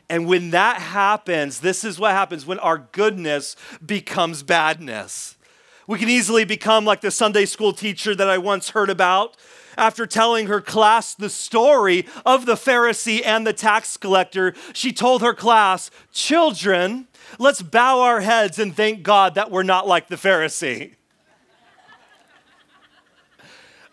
And 0.10 0.28
when 0.28 0.52
that 0.52 0.78
happens, 0.78 1.60
this 1.60 1.84
is 1.84 2.00
what 2.00 2.12
happens 2.12 2.46
when 2.46 2.60
our 2.60 2.78
goodness 2.92 3.56
becomes 3.84 4.44
badness. 4.44 5.36
We 5.88 6.00
can 6.00 6.10
easily 6.10 6.46
become 6.46 6.86
like 6.86 7.02
the 7.02 7.12
Sunday 7.12 7.46
school 7.46 7.74
teacher 7.74 8.16
that 8.16 8.30
I 8.30 8.38
once 8.38 8.70
heard 8.70 8.90
about. 8.90 9.36
After 9.78 10.08
telling 10.08 10.48
her 10.48 10.62
class 10.62 11.14
the 11.14 11.30
story 11.30 12.08
of 12.26 12.46
the 12.46 12.54
Pharisee 12.54 13.22
and 13.26 13.46
the 13.46 13.52
tax 13.52 13.98
collector, 13.98 14.54
she 14.74 14.94
told 14.94 15.22
her 15.22 15.34
class, 15.34 15.92
Children, 16.14 17.08
let's 17.40 17.62
bow 17.62 18.00
our 18.02 18.22
heads 18.22 18.58
and 18.58 18.74
thank 18.74 19.04
God 19.04 19.36
that 19.36 19.52
we're 19.52 19.64
not 19.64 19.86
like 19.86 20.08
the 20.08 20.16
Pharisee. 20.16 20.94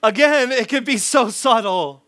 Again, 0.03 0.51
it 0.51 0.69
can 0.69 0.85
be 0.85 0.97
so 0.97 1.31
subtle. 1.31 2.03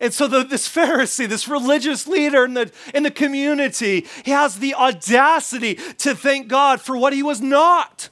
And 0.00 0.12
so 0.12 0.26
the, 0.26 0.42
this 0.44 0.68
Pharisee, 0.68 1.28
this 1.28 1.48
religious 1.48 2.06
leader 2.06 2.44
in 2.44 2.54
the, 2.54 2.70
in 2.94 3.04
the 3.04 3.10
community, 3.10 4.06
he 4.24 4.30
has 4.30 4.58
the 4.58 4.74
audacity 4.74 5.74
to 5.98 6.14
thank 6.14 6.48
God 6.48 6.80
for 6.80 6.96
what 6.96 7.12
he 7.12 7.22
was 7.22 7.40
not. 7.40 8.08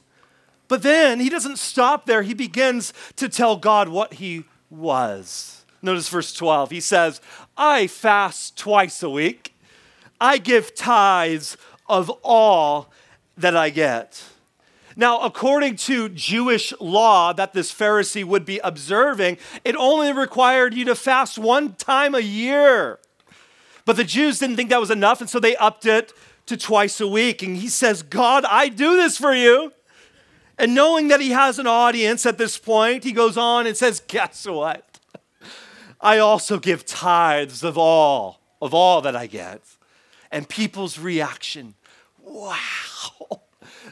But 0.69 0.83
then 0.83 1.21
he 1.21 1.29
doesn't 1.29 1.59
stop 1.59 2.07
there. 2.07 2.23
He 2.23 2.35
begins 2.35 2.95
to 3.17 3.29
tell 3.29 3.57
God 3.57 3.89
what 3.89 4.15
he 4.15 4.45
was. 4.71 5.65
Notice 5.83 6.09
verse 6.09 6.33
12. 6.33 6.71
He 6.71 6.81
says, 6.81 7.21
I 7.57 7.89
fast 7.89 8.57
twice 8.57 9.03
a 9.03 9.11
week. 9.11 9.55
I 10.21 10.39
give 10.39 10.75
tithes 10.75 11.57
of 11.89 12.09
all 12.23 12.91
that 13.37 13.57
I 13.57 13.71
get. 13.71 14.23
Now, 14.97 15.21
according 15.21 15.77
to 15.77 16.09
Jewish 16.09 16.73
law 16.81 17.33
that 17.33 17.53
this 17.53 17.73
Pharisee 17.73 18.25
would 18.25 18.45
be 18.45 18.59
observing, 18.59 19.39
it 19.65 19.77
only 19.77 20.13
required 20.13 20.75
you 20.75 20.85
to 20.87 20.95
fast 20.95 21.39
one 21.39 21.75
time 21.75 22.15
a 22.15 22.21
year. 22.21 22.99
But 23.85 23.97
the 23.97 24.05
Jews 24.05 24.39
didn't 24.39 24.57
think 24.57 24.71
that 24.71 24.81
was 24.81 24.91
enough, 24.91 25.21
and 25.21 25.29
so 25.29 25.41
they 25.41 25.57
upped 25.57 25.87
it 25.87 26.13
to 26.47 26.57
twice 26.57 27.01
a 27.01 27.09
week. 27.09 27.43
And 27.43 27.57
he 27.57 27.69
says, 27.69 28.03
God, 28.03 28.45
I 28.45 28.69
do 28.69 28.97
this 28.97 29.19
for 29.19 29.35
you. 29.35 29.73
And 30.59 30.75
knowing 30.75 31.09
that 31.09 31.21
he 31.21 31.31
has 31.31 31.59
an 31.59 31.67
audience 31.67 32.27
at 32.27 32.39
this 32.39 32.59
point, 32.59 33.05
he 33.05 33.13
goes 33.13 33.37
on 33.37 33.67
and 33.67 33.77
says, 33.77 34.01
Guess 34.07 34.47
what? 34.47 35.01
I 36.01 36.19
also 36.19 36.59
give 36.59 36.85
tithes 36.85 37.65
of 37.65 37.79
all, 37.79 38.41
of 38.61 38.75
all 38.75 39.01
that 39.03 39.17
I 39.17 39.27
get. 39.27 39.63
And 40.31 40.49
people's 40.49 40.99
reaction, 40.99 41.75
wow 42.19 42.59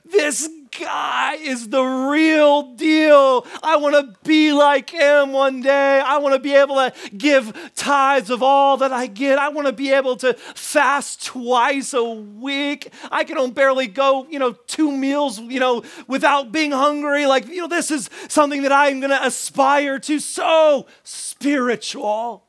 this 0.05 0.49
guy 0.81 1.35
is 1.35 1.69
the 1.69 1.83
real 1.83 2.75
deal. 2.75 3.47
I 3.63 3.77
want 3.77 3.95
to 3.95 4.19
be 4.27 4.53
like 4.53 4.91
him 4.91 5.33
one 5.33 5.61
day. 5.61 6.01
I 6.01 6.19
want 6.19 6.35
to 6.35 6.41
be 6.41 6.55
able 6.55 6.77
to 6.77 6.93
give 7.17 7.73
tithes 7.75 8.31
of 8.31 8.43
all 8.43 8.77
that 8.79 8.93
I 8.93 9.07
get. 9.07 9.39
I 9.39 9.51
want 9.51 9.67
to 9.67 9.73
be 9.73 9.93
able 9.93 10.17
to 10.17 10.35
fast 10.35 11.25
twice 11.25 11.93
a 11.93 12.03
week. 12.03 12.93
I 13.11 13.25
can 13.25 13.51
barely 13.51 13.87
go, 13.87 14.27
you 14.29 14.39
know, 14.39 14.53
two 14.53 14.91
meals, 14.91 15.39
you 15.39 15.61
know, 15.61 15.83
without 16.07 16.51
being 16.51 16.73
hungry. 16.73 17.27
Like, 17.27 17.47
you 17.47 17.59
know, 17.59 17.69
this 17.69 17.91
is 17.91 18.09
something 18.29 18.63
that 18.63 18.73
I'm 18.73 19.01
going 19.01 19.11
to 19.11 19.25
aspire 19.25 19.99
to. 20.01 20.19
So 20.19 20.87
spiritual. 21.05 22.45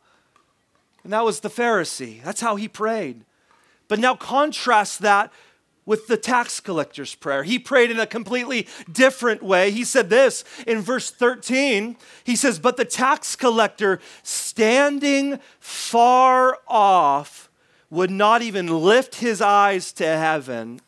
And 1.04 1.14
that 1.14 1.26
was 1.26 1.40
the 1.40 1.50
Pharisee. 1.50 2.24
That's 2.24 2.42
how 2.42 2.56
he 2.56 2.68
prayed. 2.68 3.26
But 3.88 4.00
now 4.00 4.16
contrast 4.16 5.00
that 5.00 5.34
with 5.86 6.08
the 6.08 6.18
tax 6.18 6.60
collector's 6.60 7.16
prayer. 7.16 7.44
He 7.44 7.58
prayed 7.58 7.92
in 7.92 8.00
a 8.00 8.06
completely 8.06 8.68
different 8.92 9.42
way. 9.42 9.72
He 9.72 9.84
said 9.84 10.10
this 10.10 10.44
in 10.68 10.82
verse 10.82 11.10
13. 11.10 11.98
He 12.24 12.36
says, 12.36 12.60
But 12.60 12.78
the 12.78 12.86
tax 12.86 13.36
collector, 13.36 14.00
standing 14.24 15.40
far 15.60 16.60
off, 16.68 17.50
would 17.90 18.12
not 18.12 18.42
even 18.42 18.68
lift 18.68 19.16
his 19.16 19.42
eyes 19.42 19.92
to 19.94 20.06
heaven, 20.06 20.80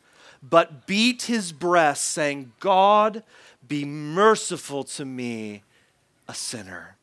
but 0.41 0.87
beat 0.87 1.23
his 1.23 1.51
breast, 1.51 2.05
saying, 2.05 2.53
God, 2.59 3.23
be 3.67 3.83
merciful 3.85 4.83
to 4.85 5.05
me, 5.05 5.63
a 6.27 6.33
sinner. 6.33 6.97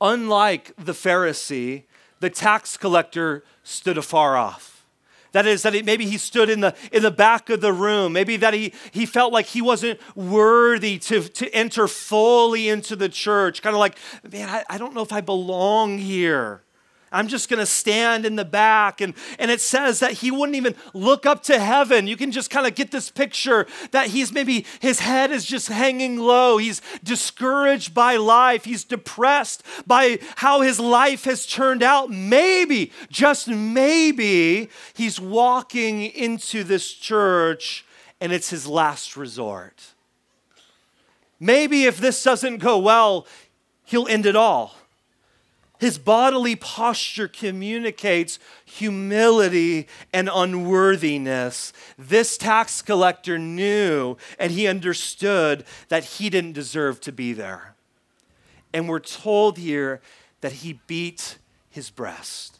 Unlike 0.00 0.72
the 0.76 0.92
Pharisee, 0.92 1.84
the 2.20 2.30
tax 2.30 2.76
collector 2.76 3.44
stood 3.62 3.98
afar 3.98 4.36
off. 4.36 4.79
That 5.32 5.46
is, 5.46 5.62
that 5.62 5.84
maybe 5.84 6.06
he 6.06 6.18
stood 6.18 6.50
in 6.50 6.60
the, 6.60 6.74
in 6.92 7.02
the 7.02 7.10
back 7.10 7.50
of 7.50 7.60
the 7.60 7.72
room. 7.72 8.12
Maybe 8.12 8.36
that 8.38 8.54
he, 8.54 8.72
he 8.90 9.06
felt 9.06 9.32
like 9.32 9.46
he 9.46 9.62
wasn't 9.62 10.00
worthy 10.16 10.98
to, 10.98 11.22
to 11.22 11.54
enter 11.54 11.86
fully 11.86 12.68
into 12.68 12.96
the 12.96 13.08
church. 13.08 13.62
Kind 13.62 13.74
of 13.74 13.80
like, 13.80 13.98
man, 14.30 14.48
I, 14.48 14.64
I 14.68 14.78
don't 14.78 14.94
know 14.94 15.02
if 15.02 15.12
I 15.12 15.20
belong 15.20 15.98
here. 15.98 16.62
I'm 17.12 17.26
just 17.26 17.48
going 17.48 17.58
to 17.58 17.66
stand 17.66 18.24
in 18.24 18.36
the 18.36 18.44
back. 18.44 19.00
And, 19.00 19.14
and 19.38 19.50
it 19.50 19.60
says 19.60 20.00
that 20.00 20.12
he 20.12 20.30
wouldn't 20.30 20.56
even 20.56 20.76
look 20.94 21.26
up 21.26 21.42
to 21.44 21.58
heaven. 21.58 22.06
You 22.06 22.16
can 22.16 22.30
just 22.30 22.50
kind 22.50 22.66
of 22.66 22.74
get 22.74 22.90
this 22.90 23.10
picture 23.10 23.66
that 23.90 24.08
he's 24.08 24.32
maybe, 24.32 24.64
his 24.80 25.00
head 25.00 25.32
is 25.32 25.44
just 25.44 25.68
hanging 25.68 26.18
low. 26.18 26.58
He's 26.58 26.80
discouraged 27.02 27.94
by 27.94 28.16
life. 28.16 28.64
He's 28.64 28.84
depressed 28.84 29.64
by 29.86 30.18
how 30.36 30.60
his 30.60 30.78
life 30.78 31.24
has 31.24 31.46
turned 31.46 31.82
out. 31.82 32.10
Maybe, 32.10 32.92
just 33.10 33.48
maybe, 33.48 34.68
he's 34.94 35.20
walking 35.20 36.02
into 36.02 36.62
this 36.62 36.92
church 36.92 37.84
and 38.20 38.32
it's 38.32 38.50
his 38.50 38.66
last 38.66 39.16
resort. 39.16 39.94
Maybe 41.40 41.86
if 41.86 41.98
this 41.98 42.22
doesn't 42.22 42.58
go 42.58 42.78
well, 42.78 43.26
he'll 43.84 44.06
end 44.06 44.26
it 44.26 44.36
all. 44.36 44.74
His 45.80 45.96
bodily 45.96 46.56
posture 46.56 47.26
communicates 47.26 48.38
humility 48.66 49.88
and 50.12 50.28
unworthiness. 50.32 51.72
This 51.98 52.36
tax 52.36 52.82
collector 52.82 53.38
knew 53.38 54.18
and 54.38 54.52
he 54.52 54.66
understood 54.66 55.64
that 55.88 56.04
he 56.04 56.28
didn't 56.28 56.52
deserve 56.52 57.00
to 57.00 57.12
be 57.12 57.32
there. 57.32 57.74
And 58.74 58.90
we're 58.90 59.00
told 59.00 59.56
here 59.56 60.02
that 60.42 60.52
he 60.52 60.80
beat 60.86 61.38
his 61.70 61.88
breast. 61.88 62.58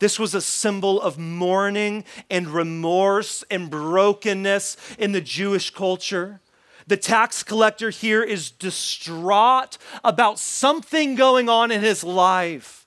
This 0.00 0.18
was 0.18 0.34
a 0.34 0.40
symbol 0.40 1.00
of 1.00 1.16
mourning 1.16 2.04
and 2.28 2.48
remorse 2.48 3.44
and 3.52 3.70
brokenness 3.70 4.76
in 4.98 5.12
the 5.12 5.20
Jewish 5.20 5.70
culture. 5.70 6.40
The 6.88 6.96
tax 6.96 7.42
collector 7.42 7.90
here 7.90 8.22
is 8.22 8.50
distraught 8.50 9.76
about 10.02 10.38
something 10.38 11.16
going 11.16 11.50
on 11.50 11.70
in 11.70 11.82
his 11.82 12.02
life. 12.02 12.86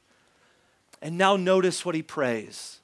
And 1.03 1.20
now 1.20 1.36
notice 1.36 1.86
what 1.86 1.93
he 1.93 2.01
prays. 2.01 2.79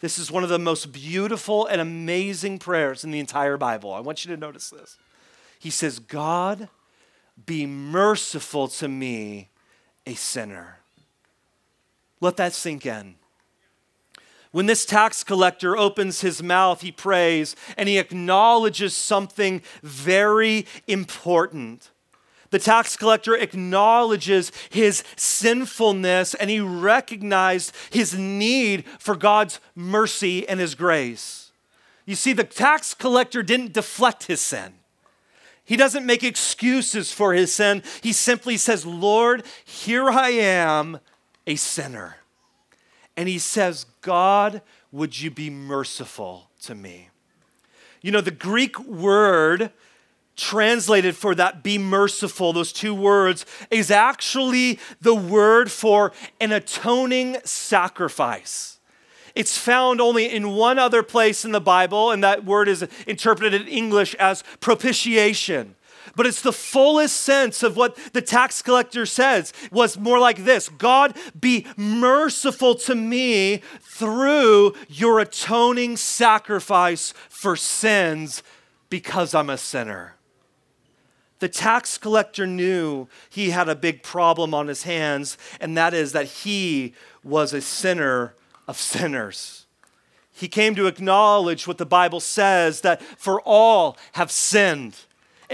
This 0.00 0.18
is 0.18 0.30
one 0.30 0.42
of 0.42 0.50
the 0.50 0.58
most 0.58 0.92
beautiful 0.92 1.66
and 1.66 1.80
amazing 1.80 2.58
prayers 2.58 3.04
in 3.04 3.10
the 3.10 3.20
entire 3.20 3.56
Bible. 3.56 3.90
I 3.90 4.00
want 4.00 4.22
you 4.22 4.34
to 4.34 4.40
notice 4.40 4.68
this. 4.68 4.98
He 5.58 5.70
says, 5.70 5.98
God, 5.98 6.68
be 7.46 7.64
merciful 7.64 8.68
to 8.68 8.86
me, 8.86 9.48
a 10.06 10.12
sinner. 10.12 10.80
Let 12.20 12.36
that 12.36 12.52
sink 12.52 12.84
in. 12.84 13.14
When 14.54 14.66
this 14.66 14.86
tax 14.86 15.24
collector 15.24 15.76
opens 15.76 16.20
his 16.20 16.40
mouth, 16.40 16.82
he 16.82 16.92
prays 16.92 17.56
and 17.76 17.88
he 17.88 17.98
acknowledges 17.98 18.94
something 18.94 19.62
very 19.82 20.64
important. 20.86 21.90
The 22.50 22.60
tax 22.60 22.96
collector 22.96 23.34
acknowledges 23.34 24.52
his 24.70 25.02
sinfulness 25.16 26.34
and 26.34 26.50
he 26.50 26.60
recognized 26.60 27.74
his 27.90 28.16
need 28.16 28.84
for 29.00 29.16
God's 29.16 29.58
mercy 29.74 30.48
and 30.48 30.60
his 30.60 30.76
grace. 30.76 31.50
You 32.06 32.14
see, 32.14 32.32
the 32.32 32.44
tax 32.44 32.94
collector 32.94 33.42
didn't 33.42 33.72
deflect 33.72 34.28
his 34.28 34.40
sin. 34.40 34.74
He 35.64 35.76
doesn't 35.76 36.06
make 36.06 36.22
excuses 36.22 37.10
for 37.10 37.34
his 37.34 37.52
sin. 37.52 37.82
He 38.04 38.12
simply 38.12 38.56
says, 38.56 38.86
Lord, 38.86 39.42
here 39.64 40.08
I 40.08 40.28
am, 40.28 41.00
a 41.44 41.56
sinner. 41.56 42.18
And 43.16 43.28
he 43.28 43.38
says, 43.38 43.86
God, 44.00 44.62
would 44.90 45.20
you 45.20 45.30
be 45.30 45.50
merciful 45.50 46.50
to 46.62 46.74
me? 46.74 47.10
You 48.02 48.10
know, 48.10 48.20
the 48.20 48.30
Greek 48.30 48.78
word 48.80 49.70
translated 50.36 51.16
for 51.16 51.34
that 51.34 51.62
be 51.62 51.78
merciful, 51.78 52.52
those 52.52 52.72
two 52.72 52.94
words, 52.94 53.46
is 53.70 53.90
actually 53.90 54.78
the 55.00 55.14
word 55.14 55.70
for 55.70 56.12
an 56.40 56.52
atoning 56.52 57.36
sacrifice. 57.44 58.78
It's 59.34 59.58
found 59.58 60.00
only 60.00 60.26
in 60.26 60.50
one 60.50 60.78
other 60.78 61.02
place 61.02 61.44
in 61.44 61.52
the 61.52 61.60
Bible, 61.60 62.10
and 62.10 62.22
that 62.22 62.44
word 62.44 62.68
is 62.68 62.86
interpreted 63.06 63.62
in 63.62 63.68
English 63.68 64.14
as 64.16 64.44
propitiation. 64.60 65.74
But 66.16 66.26
it's 66.26 66.42
the 66.42 66.52
fullest 66.52 67.16
sense 67.16 67.62
of 67.62 67.76
what 67.76 67.96
the 68.12 68.22
tax 68.22 68.62
collector 68.62 69.06
says 69.06 69.52
was 69.70 69.98
more 69.98 70.18
like 70.18 70.44
this 70.44 70.68
God, 70.68 71.16
be 71.38 71.66
merciful 71.76 72.74
to 72.76 72.94
me 72.94 73.62
through 73.80 74.74
your 74.88 75.20
atoning 75.20 75.96
sacrifice 75.96 77.14
for 77.28 77.56
sins 77.56 78.42
because 78.90 79.34
I'm 79.34 79.50
a 79.50 79.58
sinner. 79.58 80.14
The 81.40 81.48
tax 81.48 81.98
collector 81.98 82.46
knew 82.46 83.08
he 83.28 83.50
had 83.50 83.68
a 83.68 83.74
big 83.74 84.02
problem 84.02 84.54
on 84.54 84.68
his 84.68 84.84
hands, 84.84 85.36
and 85.60 85.76
that 85.76 85.92
is 85.92 86.12
that 86.12 86.26
he 86.26 86.94
was 87.22 87.52
a 87.52 87.60
sinner 87.60 88.34
of 88.66 88.78
sinners. 88.78 89.66
He 90.32 90.48
came 90.48 90.74
to 90.74 90.86
acknowledge 90.86 91.66
what 91.66 91.78
the 91.78 91.86
Bible 91.86 92.20
says 92.20 92.80
that 92.80 93.02
for 93.02 93.40
all 93.42 93.96
have 94.12 94.30
sinned 94.30 94.96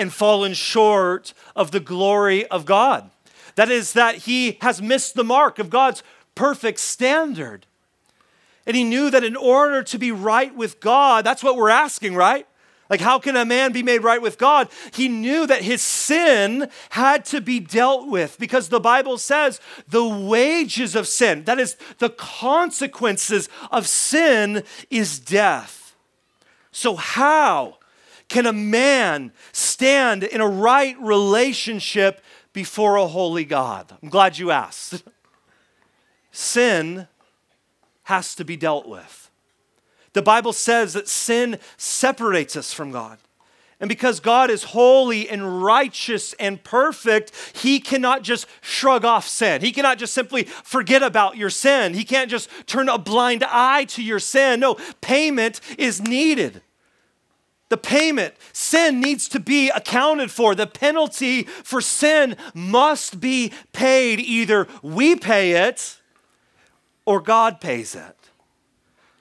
and 0.00 0.12
fallen 0.12 0.54
short 0.54 1.34
of 1.54 1.70
the 1.70 1.78
glory 1.78 2.46
of 2.46 2.64
God. 2.64 3.10
That 3.54 3.70
is, 3.70 3.92
that 3.92 4.16
he 4.16 4.58
has 4.62 4.80
missed 4.80 5.14
the 5.14 5.24
mark 5.24 5.58
of 5.58 5.70
God's 5.70 6.02
perfect 6.34 6.80
standard. 6.80 7.66
And 8.66 8.74
he 8.74 8.84
knew 8.84 9.10
that 9.10 9.24
in 9.24 9.36
order 9.36 9.82
to 9.82 9.98
be 9.98 10.10
right 10.10 10.54
with 10.54 10.80
God, 10.80 11.24
that's 11.24 11.42
what 11.42 11.56
we're 11.56 11.70
asking, 11.70 12.14
right? 12.14 12.46
Like, 12.88 13.00
how 13.00 13.18
can 13.18 13.36
a 13.36 13.44
man 13.44 13.72
be 13.72 13.82
made 13.82 14.02
right 14.02 14.20
with 14.20 14.38
God? 14.38 14.68
He 14.92 15.06
knew 15.06 15.46
that 15.46 15.62
his 15.62 15.82
sin 15.82 16.68
had 16.90 17.24
to 17.26 17.40
be 17.40 17.60
dealt 17.60 18.08
with 18.08 18.36
because 18.38 18.68
the 18.68 18.80
Bible 18.80 19.18
says 19.18 19.60
the 19.86 20.06
wages 20.06 20.96
of 20.96 21.06
sin, 21.06 21.44
that 21.44 21.60
is, 21.60 21.76
the 21.98 22.10
consequences 22.10 23.48
of 23.70 23.86
sin, 23.86 24.64
is 24.90 25.20
death. 25.20 25.94
So, 26.72 26.96
how 26.96 27.79
can 28.30 28.46
a 28.46 28.52
man 28.52 29.32
stand 29.52 30.22
in 30.22 30.40
a 30.40 30.48
right 30.48 30.96
relationship 31.00 32.22
before 32.54 32.96
a 32.96 33.08
holy 33.08 33.44
God? 33.44 33.92
I'm 34.02 34.08
glad 34.08 34.38
you 34.38 34.50
asked. 34.52 35.02
Sin 36.30 37.08
has 38.04 38.34
to 38.36 38.44
be 38.44 38.56
dealt 38.56 38.88
with. 38.88 39.30
The 40.12 40.22
Bible 40.22 40.52
says 40.52 40.92
that 40.94 41.08
sin 41.08 41.58
separates 41.76 42.56
us 42.56 42.72
from 42.72 42.92
God. 42.92 43.18
And 43.80 43.88
because 43.88 44.20
God 44.20 44.48
is 44.48 44.62
holy 44.62 45.28
and 45.28 45.62
righteous 45.62 46.32
and 46.34 46.62
perfect, 46.62 47.32
He 47.54 47.80
cannot 47.80 48.22
just 48.22 48.46
shrug 48.60 49.04
off 49.04 49.26
sin. 49.26 49.60
He 49.60 49.72
cannot 49.72 49.98
just 49.98 50.14
simply 50.14 50.44
forget 50.44 51.02
about 51.02 51.36
your 51.36 51.50
sin. 51.50 51.94
He 51.94 52.04
can't 52.04 52.30
just 52.30 52.48
turn 52.66 52.88
a 52.88 52.98
blind 52.98 53.42
eye 53.42 53.86
to 53.86 54.04
your 54.04 54.18
sin. 54.20 54.60
No, 54.60 54.76
payment 55.00 55.60
is 55.78 56.00
needed. 56.00 56.62
The 57.70 57.78
payment, 57.78 58.34
sin 58.52 59.00
needs 59.00 59.28
to 59.28 59.40
be 59.40 59.70
accounted 59.70 60.30
for. 60.30 60.54
The 60.54 60.66
penalty 60.66 61.44
for 61.44 61.80
sin 61.80 62.36
must 62.52 63.20
be 63.20 63.52
paid. 63.72 64.20
Either 64.20 64.66
we 64.82 65.16
pay 65.16 65.52
it 65.52 65.98
or 67.06 67.20
God 67.20 67.60
pays 67.60 67.94
it. 67.94 68.16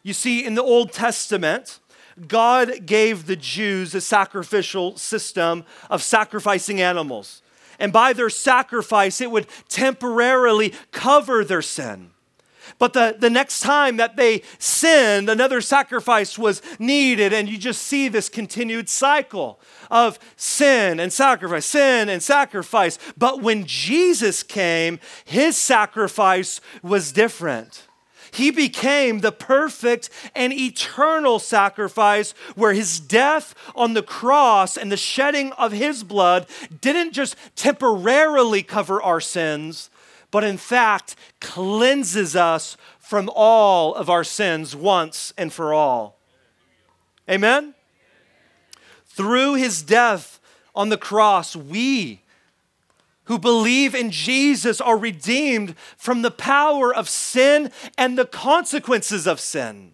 You 0.01 0.13
see, 0.13 0.43
in 0.43 0.55
the 0.55 0.63
Old 0.63 0.91
Testament, 0.91 1.79
God 2.27 2.87
gave 2.87 3.27
the 3.27 3.35
Jews 3.35 3.93
a 3.93 4.01
sacrificial 4.01 4.97
system 4.97 5.63
of 5.89 6.01
sacrificing 6.01 6.81
animals. 6.81 7.43
And 7.77 7.93
by 7.93 8.13
their 8.13 8.29
sacrifice, 8.29 9.21
it 9.21 9.31
would 9.31 9.47
temporarily 9.67 10.73
cover 10.91 11.45
their 11.45 11.61
sin. 11.61 12.11
But 12.77 12.93
the, 12.93 13.15
the 13.17 13.29
next 13.29 13.61
time 13.61 13.97
that 13.97 14.15
they 14.15 14.43
sinned, 14.57 15.29
another 15.29 15.61
sacrifice 15.61 16.37
was 16.37 16.61
needed. 16.77 17.33
And 17.33 17.49
you 17.49 17.57
just 17.57 17.81
see 17.81 18.07
this 18.07 18.29
continued 18.29 18.89
cycle 18.89 19.59
of 19.89 20.19
sin 20.35 20.99
and 20.99 21.11
sacrifice, 21.11 21.65
sin 21.65 22.09
and 22.09 22.21
sacrifice. 22.21 22.99
But 23.17 23.41
when 23.41 23.65
Jesus 23.65 24.43
came, 24.43 24.99
his 25.25 25.57
sacrifice 25.57 26.61
was 26.83 27.11
different. 27.11 27.87
He 28.31 28.51
became 28.51 29.19
the 29.19 29.31
perfect 29.31 30.09
and 30.35 30.53
eternal 30.53 31.39
sacrifice 31.39 32.33
where 32.55 32.73
his 32.73 32.99
death 32.99 33.55
on 33.75 33.93
the 33.93 34.03
cross 34.03 34.77
and 34.77 34.91
the 34.91 34.97
shedding 34.97 35.51
of 35.53 35.71
his 35.71 36.03
blood 36.03 36.45
didn't 36.81 37.13
just 37.13 37.35
temporarily 37.55 38.61
cover 38.61 39.01
our 39.01 39.21
sins, 39.21 39.89
but 40.31 40.43
in 40.43 40.57
fact 40.57 41.15
cleanses 41.41 42.35
us 42.35 42.77
from 42.99 43.29
all 43.33 43.95
of 43.95 44.09
our 44.09 44.23
sins 44.23 44.75
once 44.75 45.33
and 45.37 45.51
for 45.51 45.73
all. 45.73 46.19
Amen? 47.29 47.75
Through 49.05 49.55
his 49.55 49.81
death 49.81 50.39
on 50.75 50.89
the 50.89 50.97
cross, 50.97 51.55
we 51.55 52.21
who 53.25 53.37
believe 53.37 53.93
in 53.93 54.09
Jesus 54.09 54.81
are 54.81 54.97
redeemed 54.97 55.75
from 55.97 56.23
the 56.23 56.31
power 56.31 56.93
of 56.93 57.07
sin 57.07 57.71
and 57.95 58.17
the 58.17 58.25
consequences 58.25 59.27
of 59.27 59.39
sin. 59.39 59.93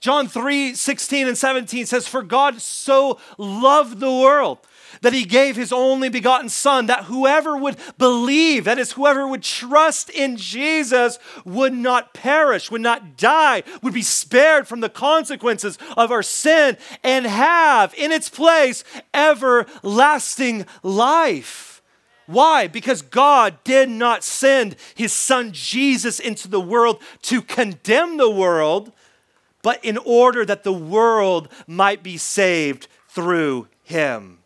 John 0.00 0.28
3 0.28 0.74
16 0.74 1.28
and 1.28 1.36
17 1.36 1.86
says, 1.86 2.08
For 2.08 2.22
God 2.22 2.60
so 2.60 3.18
loved 3.36 4.00
the 4.00 4.10
world 4.10 4.58
that 5.02 5.12
he 5.12 5.24
gave 5.24 5.56
his 5.56 5.72
only 5.72 6.08
begotten 6.08 6.48
Son, 6.48 6.86
that 6.86 7.04
whoever 7.04 7.56
would 7.56 7.76
believe, 7.98 8.64
that 8.64 8.78
is, 8.78 8.92
whoever 8.92 9.26
would 9.26 9.42
trust 9.42 10.10
in 10.10 10.36
Jesus, 10.36 11.18
would 11.44 11.72
not 11.72 12.12
perish, 12.14 12.70
would 12.70 12.80
not 12.80 13.16
die, 13.16 13.62
would 13.82 13.94
be 13.94 14.02
spared 14.02 14.66
from 14.66 14.80
the 14.80 14.88
consequences 14.88 15.78
of 15.96 16.10
our 16.10 16.22
sin, 16.22 16.76
and 17.04 17.26
have 17.26 17.94
in 17.94 18.10
its 18.10 18.28
place 18.28 18.84
everlasting 19.14 20.66
life. 20.82 21.82
Why? 22.26 22.68
Because 22.68 23.02
God 23.02 23.58
did 23.64 23.88
not 23.88 24.22
send 24.22 24.76
his 24.94 25.12
son 25.12 25.50
Jesus 25.52 26.20
into 26.20 26.48
the 26.48 26.60
world 26.60 27.02
to 27.22 27.42
condemn 27.42 28.18
the 28.18 28.30
world, 28.30 28.92
but 29.62 29.84
in 29.84 29.98
order 29.98 30.44
that 30.44 30.64
the 30.64 30.72
world 30.72 31.48
might 31.66 32.02
be 32.02 32.16
saved 32.16 32.88
through 33.08 33.68
him. 33.82 34.38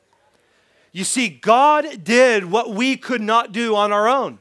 You 0.92 1.04
see, 1.04 1.28
God 1.28 2.04
did 2.04 2.46
what 2.46 2.72
we 2.72 2.96
could 2.96 3.20
not 3.20 3.52
do 3.52 3.74
on 3.74 3.92
our 3.92 4.08
own. 4.08 4.38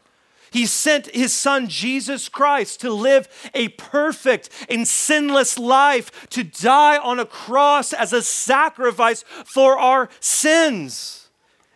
He 0.52 0.68
sent 0.68 1.08
his 1.08 1.34
son 1.34 1.68
Jesus 1.68 2.30
Christ 2.30 2.80
to 2.82 2.94
live 2.94 3.28
a 3.56 3.70
perfect 3.70 4.50
and 4.70 4.88
sinless 4.88 5.58
life, 5.58 6.30
to 6.30 6.44
die 6.44 7.00
on 7.00 7.20
a 7.20 7.26
cross 7.26 7.92
as 7.92 8.14
a 8.14 8.22
sacrifice 8.22 9.26
for 9.46 9.80
our 9.80 10.10
sins. 10.20 11.30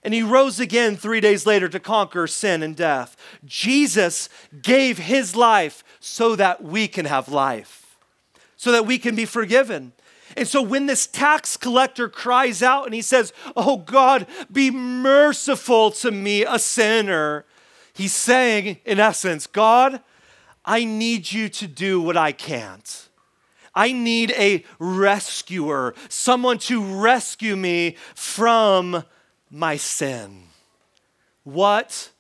And 0.04 0.14
he 0.14 0.22
rose 0.22 0.60
again 0.60 0.96
three 0.96 1.20
days 1.20 1.46
later 1.46 1.68
to 1.68 1.80
conquer 1.80 2.28
sin 2.28 2.62
and 2.62 2.76
death. 2.76 3.18
Jesus 3.44 4.30
gave 4.62 5.00
his 5.00 5.36
life 5.36 5.84
so 6.00 6.36
that 6.36 6.64
we 6.64 6.88
can 6.88 7.06
have 7.06 7.28
life, 7.28 7.77
so 8.58 8.72
that 8.72 8.86
we 8.86 8.98
can 8.98 9.16
be 9.16 9.26
forgiven. 9.26 9.94
And 10.36 10.48
so 10.48 10.62
when 10.62 10.88
this 10.88 11.08
tax 11.08 11.56
collector 11.56 12.10
cries 12.10 12.62
out 12.62 12.86
and 12.86 12.94
he 12.94 13.02
says, 13.02 13.32
Oh 13.56 13.78
God, 13.78 14.28
be 14.52 14.70
merciful 14.70 15.92
to 15.92 16.12
me, 16.12 16.44
a 16.44 16.60
sinner, 16.60 17.46
he's 17.94 18.14
saying, 18.14 18.78
in 18.86 19.00
essence, 19.00 19.48
God, 19.48 20.02
I 20.66 20.84
need 20.84 21.32
you 21.32 21.48
to 21.50 21.68
do 21.68 22.02
what 22.02 22.18
I 22.18 22.34
can't. 22.34 23.08
I 23.74 23.94
need 23.94 24.32
a 24.32 24.66
rescuer, 24.80 25.94
someone 26.10 26.58
to 26.60 26.84
rescue 26.84 27.56
me 27.56 27.96
from 28.16 29.04
my 29.50 29.78
sin. 29.78 30.44
What 31.44 32.12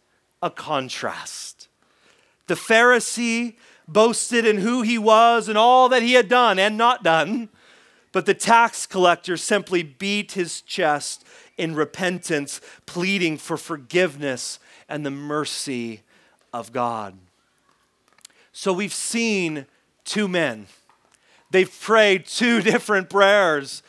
a 0.41 0.49
contrast. 0.49 1.67
The 2.45 2.53
Pharisee 2.53 3.55
boasted 3.87 4.45
in 4.45 4.57
who 4.57 4.81
he 4.81 4.97
was 4.97 5.47
and 5.47 5.57
all 5.57 5.89
that 5.89 6.03
he 6.03 6.13
had 6.13 6.27
done 6.27 6.59
and 6.59 6.77
not 6.77 7.03
done, 7.03 7.49
but 8.11 8.25
the 8.25 8.33
tax 8.33 8.85
collector 8.85 9.37
simply 9.37 9.83
beat 9.83 10.33
his 10.33 10.61
chest 10.61 11.23
in 11.57 11.75
repentance, 11.75 12.61
pleading 12.85 13.37
for 13.37 13.57
forgiveness 13.57 14.59
and 14.89 15.05
the 15.05 15.11
mercy 15.11 16.01
of 16.53 16.71
God. 16.71 17.17
So 18.51 18.73
we've 18.73 18.93
seen 18.93 19.65
two 20.03 20.27
men. 20.27 20.67
They've 21.51 21.79
prayed 21.81 22.25
two 22.25 22.61
different 22.63 23.09
prayers. 23.09 23.83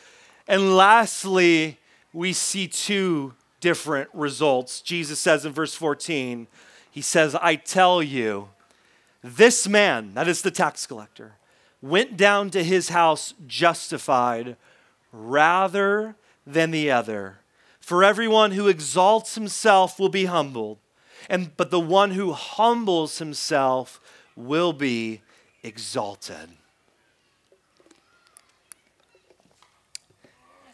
And 0.47 0.75
lastly, 0.75 1.77
we 2.13 2.33
see 2.33 2.67
two 2.67 3.33
different 3.61 4.09
results. 4.13 4.81
Jesus 4.81 5.19
says 5.19 5.45
in 5.45 5.53
verse 5.53 5.75
14, 5.75 6.47
He 6.91 7.01
says, 7.01 7.35
I 7.35 7.55
tell 7.55 8.01
you, 8.01 8.49
this 9.21 9.67
man, 9.67 10.13
that 10.13 10.27
is 10.27 10.41
the 10.41 10.51
tax 10.51 10.85
collector, 10.85 11.33
went 11.81 12.17
down 12.17 12.49
to 12.51 12.63
his 12.63 12.89
house 12.89 13.33
justified 13.47 14.55
rather 15.11 16.15
than 16.45 16.71
the 16.71 16.91
other. 16.91 17.39
For 17.79 18.03
everyone 18.03 18.51
who 18.51 18.67
exalts 18.67 19.35
himself 19.35 19.99
will 19.99 20.09
be 20.09 20.25
humbled, 20.25 20.77
and 21.29 21.55
but 21.57 21.71
the 21.71 21.79
one 21.79 22.11
who 22.11 22.33
humbles 22.33 23.17
himself 23.17 23.99
will 24.35 24.73
be 24.73 25.21
exalted. 25.63 26.49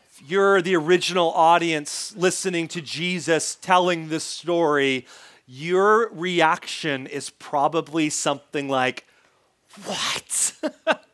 If 0.10 0.29
you're 0.29 0.62
the 0.62 0.75
original 0.75 1.31
audience 1.31 2.15
listening 2.15 2.67
to 2.69 2.81
Jesus 2.81 3.55
telling 3.55 4.10
this 4.10 4.23
story, 4.23 5.05
your 5.45 6.10
reaction 6.12 7.08
is 7.08 7.29
probably 7.29 8.10
something 8.10 8.67
like, 8.67 9.05
What? 9.86 10.53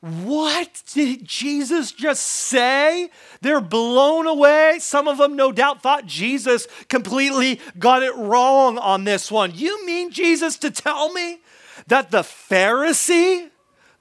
What 0.00 0.82
did 0.92 1.24
Jesus 1.24 1.90
just 1.90 2.24
say? 2.24 3.10
They're 3.40 3.60
blown 3.60 4.28
away. 4.28 4.78
Some 4.78 5.08
of 5.08 5.18
them, 5.18 5.34
no 5.34 5.50
doubt, 5.50 5.82
thought 5.82 6.06
Jesus 6.06 6.68
completely 6.88 7.60
got 7.78 8.04
it 8.04 8.14
wrong 8.14 8.78
on 8.78 9.02
this 9.02 9.30
one. 9.30 9.52
You 9.54 9.84
mean 9.84 10.12
Jesus 10.12 10.56
to 10.58 10.70
tell 10.70 11.12
me 11.12 11.40
that 11.88 12.12
the 12.12 12.22
Pharisee, 12.22 13.50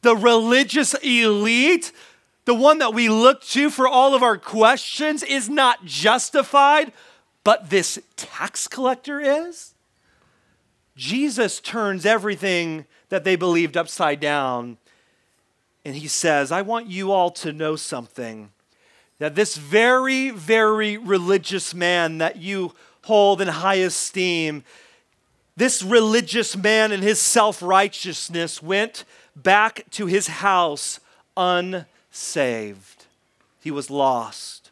the 0.04 0.16
religious 0.16 0.94
elite, 0.96 1.92
the 2.46 2.54
one 2.54 2.78
that 2.78 2.94
we 2.94 3.10
look 3.10 3.42
to 3.46 3.72
for 3.72 3.88
all 3.88 4.14
of 4.14 4.22
our 4.22 4.38
questions, 4.38 5.24
is 5.24 5.50
not 5.50 5.84
justified, 5.84 6.94
but 7.48 7.70
this 7.70 7.98
tax 8.18 8.68
collector 8.68 9.22
is? 9.22 9.74
Jesus 10.98 11.62
turns 11.62 12.06
everything 12.06 12.84
that 13.08 13.24
they 13.24 13.38
believed 13.38 13.78
upside 13.78 14.20
down 14.20 14.78
and 15.86 15.96
he 15.96 16.10
says, 16.10 16.52
I 16.52 16.62
want 16.62 16.88
you 16.88 17.14
all 17.14 17.32
to 17.32 17.54
know 17.54 17.78
something 17.78 18.52
that 19.20 19.36
this 19.36 19.56
very, 19.56 20.30
very 20.30 20.98
religious 20.98 21.74
man 21.74 22.18
that 22.18 22.36
you 22.36 22.74
hold 23.06 23.40
in 23.40 23.48
high 23.48 23.76
esteem, 23.76 24.66
this 25.56 25.82
religious 25.82 26.58
man 26.58 26.92
in 26.92 27.02
his 27.02 27.18
self 27.18 27.62
righteousness 27.62 28.62
went 28.62 29.06
back 29.38 29.90
to 29.92 30.08
his 30.08 30.28
house 30.28 31.00
unsaved. 31.38 33.06
He 33.62 33.72
was 33.72 33.90
lost. 33.90 34.70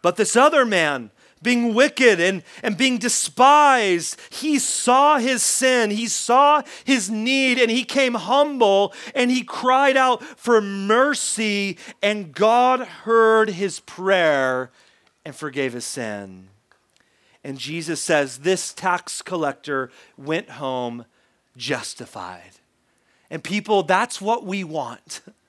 But 0.00 0.16
this 0.16 0.34
other 0.34 0.64
man, 0.64 1.10
being 1.42 1.74
wicked 1.74 2.20
and, 2.20 2.42
and 2.62 2.76
being 2.76 2.98
despised. 2.98 4.20
He 4.30 4.58
saw 4.58 5.18
his 5.18 5.42
sin, 5.42 5.90
he 5.90 6.06
saw 6.06 6.62
his 6.84 7.10
need, 7.10 7.58
and 7.58 7.70
he 7.70 7.84
came 7.84 8.14
humble 8.14 8.92
and 9.14 9.30
he 9.30 9.42
cried 9.42 9.96
out 9.96 10.22
for 10.22 10.60
mercy, 10.60 11.78
and 12.02 12.32
God 12.32 12.80
heard 12.80 13.50
his 13.50 13.80
prayer 13.80 14.70
and 15.24 15.34
forgave 15.34 15.72
his 15.72 15.84
sin. 15.84 16.48
And 17.42 17.58
Jesus 17.58 18.00
says, 18.00 18.38
This 18.38 18.72
tax 18.72 19.22
collector 19.22 19.90
went 20.16 20.50
home 20.50 21.06
justified. 21.56 22.52
And 23.30 23.42
people, 23.42 23.82
that's 23.82 24.20
what 24.20 24.44
we 24.44 24.64
want. 24.64 25.22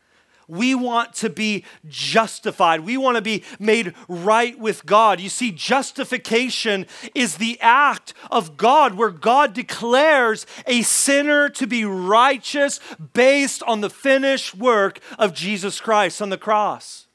We 0.51 0.75
want 0.75 1.13
to 1.15 1.29
be 1.29 1.63
justified. 1.87 2.81
We 2.81 2.97
want 2.97 3.15
to 3.15 3.21
be 3.21 3.45
made 3.57 3.93
right 4.09 4.59
with 4.59 4.85
God. 4.85 5.21
You 5.21 5.29
see, 5.29 5.49
justification 5.49 6.87
is 7.15 7.37
the 7.37 7.57
act 7.61 8.13
of 8.29 8.57
God 8.57 8.95
where 8.95 9.11
God 9.11 9.53
declares 9.53 10.45
a 10.67 10.81
sinner 10.81 11.47
to 11.47 11.65
be 11.67 11.85
righteous 11.85 12.81
based 13.13 13.63
on 13.63 13.79
the 13.79 13.89
finished 13.89 14.53
work 14.53 14.99
of 15.17 15.33
Jesus 15.33 15.79
Christ 15.79 16.21
on 16.21 16.27
the 16.27 16.37
cross. 16.37 17.07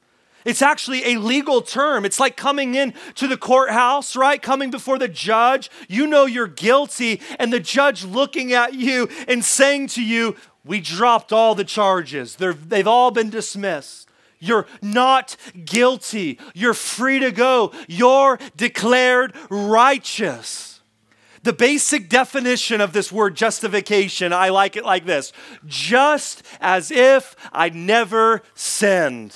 It's 0.47 0.63
actually 0.63 1.05
a 1.13 1.19
legal 1.19 1.61
term. 1.61 2.07
It's 2.07 2.21
like 2.21 2.39
coming 2.39 2.75
in 2.75 2.95
to 3.17 3.27
the 3.27 3.37
courthouse, 3.37 4.17
right? 4.17 4.41
Coming 4.41 4.71
before 4.71 4.97
the 4.97 5.09
judge. 5.09 5.71
You 5.89 6.07
know 6.07 6.25
you're 6.25 6.47
guilty, 6.47 7.21
and 7.39 7.53
the 7.53 7.61
judge 7.61 8.03
looking 8.03 8.55
at 8.55 8.73
you 8.73 9.11
and 9.29 9.45
saying 9.45 9.89
to 9.89 10.03
you, 10.03 10.37
we 10.67 10.81
dropped 10.81 11.33
all 11.33 11.55
the 11.55 11.65
charges, 11.65 12.37
they 12.37 12.53
they've 12.53 12.87
all 12.87 13.11
been 13.11 13.31
dismissed. 13.31 14.09
You're 14.39 14.67
not 14.83 15.37
guilty. 15.65 16.39
You're 16.55 16.75
free 16.75 17.19
to 17.21 17.31
go. 17.31 17.73
You're 17.89 18.39
declared 18.57 19.35
righteous. 19.49 20.81
The 21.43 21.53
basic 21.53 22.09
definition 22.09 22.81
of 22.81 22.93
this 22.93 23.11
word 23.11 23.37
justification, 23.37 24.33
I 24.33 24.49
like 24.49 24.77
it 24.77 24.85
like 24.85 25.07
this 25.07 25.33
just 25.65 26.43
as 26.61 26.91
if 26.91 27.37
I 27.53 27.69
never 27.71 28.43
sinned. 28.55 29.35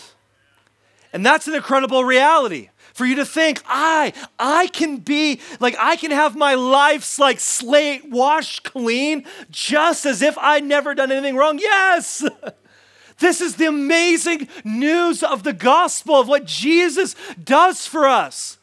And 1.12 1.24
that's 1.24 1.48
an 1.48 1.54
incredible 1.54 2.04
reality 2.04 2.68
for 3.00 3.06
you 3.06 3.14
to 3.14 3.24
think, 3.24 3.62
I, 3.66 4.12
I 4.38 4.66
can 4.66 4.98
be, 4.98 5.40
like, 5.58 5.74
I 5.78 5.96
can 5.96 6.10
have 6.10 6.36
my 6.36 6.54
life's 6.54 7.18
like 7.18 7.40
slate 7.40 8.10
washed 8.10 8.62
clean 8.62 9.24
just 9.50 10.04
as 10.04 10.20
if 10.20 10.36
I'd 10.36 10.64
never 10.64 10.94
done 10.94 11.10
anything 11.10 11.34
wrong. 11.34 11.58
Yes! 11.58 12.22
This 13.18 13.42
is 13.42 13.56
the 13.56 13.66
amazing 13.66 14.48
news 14.64 15.22
of 15.22 15.42
the 15.42 15.52
gospel 15.52 16.14
of 16.14 16.26
what 16.26 16.46
Jesus 16.46 17.14
does 17.44 17.86
for 17.86 18.08
us. 18.08 18.56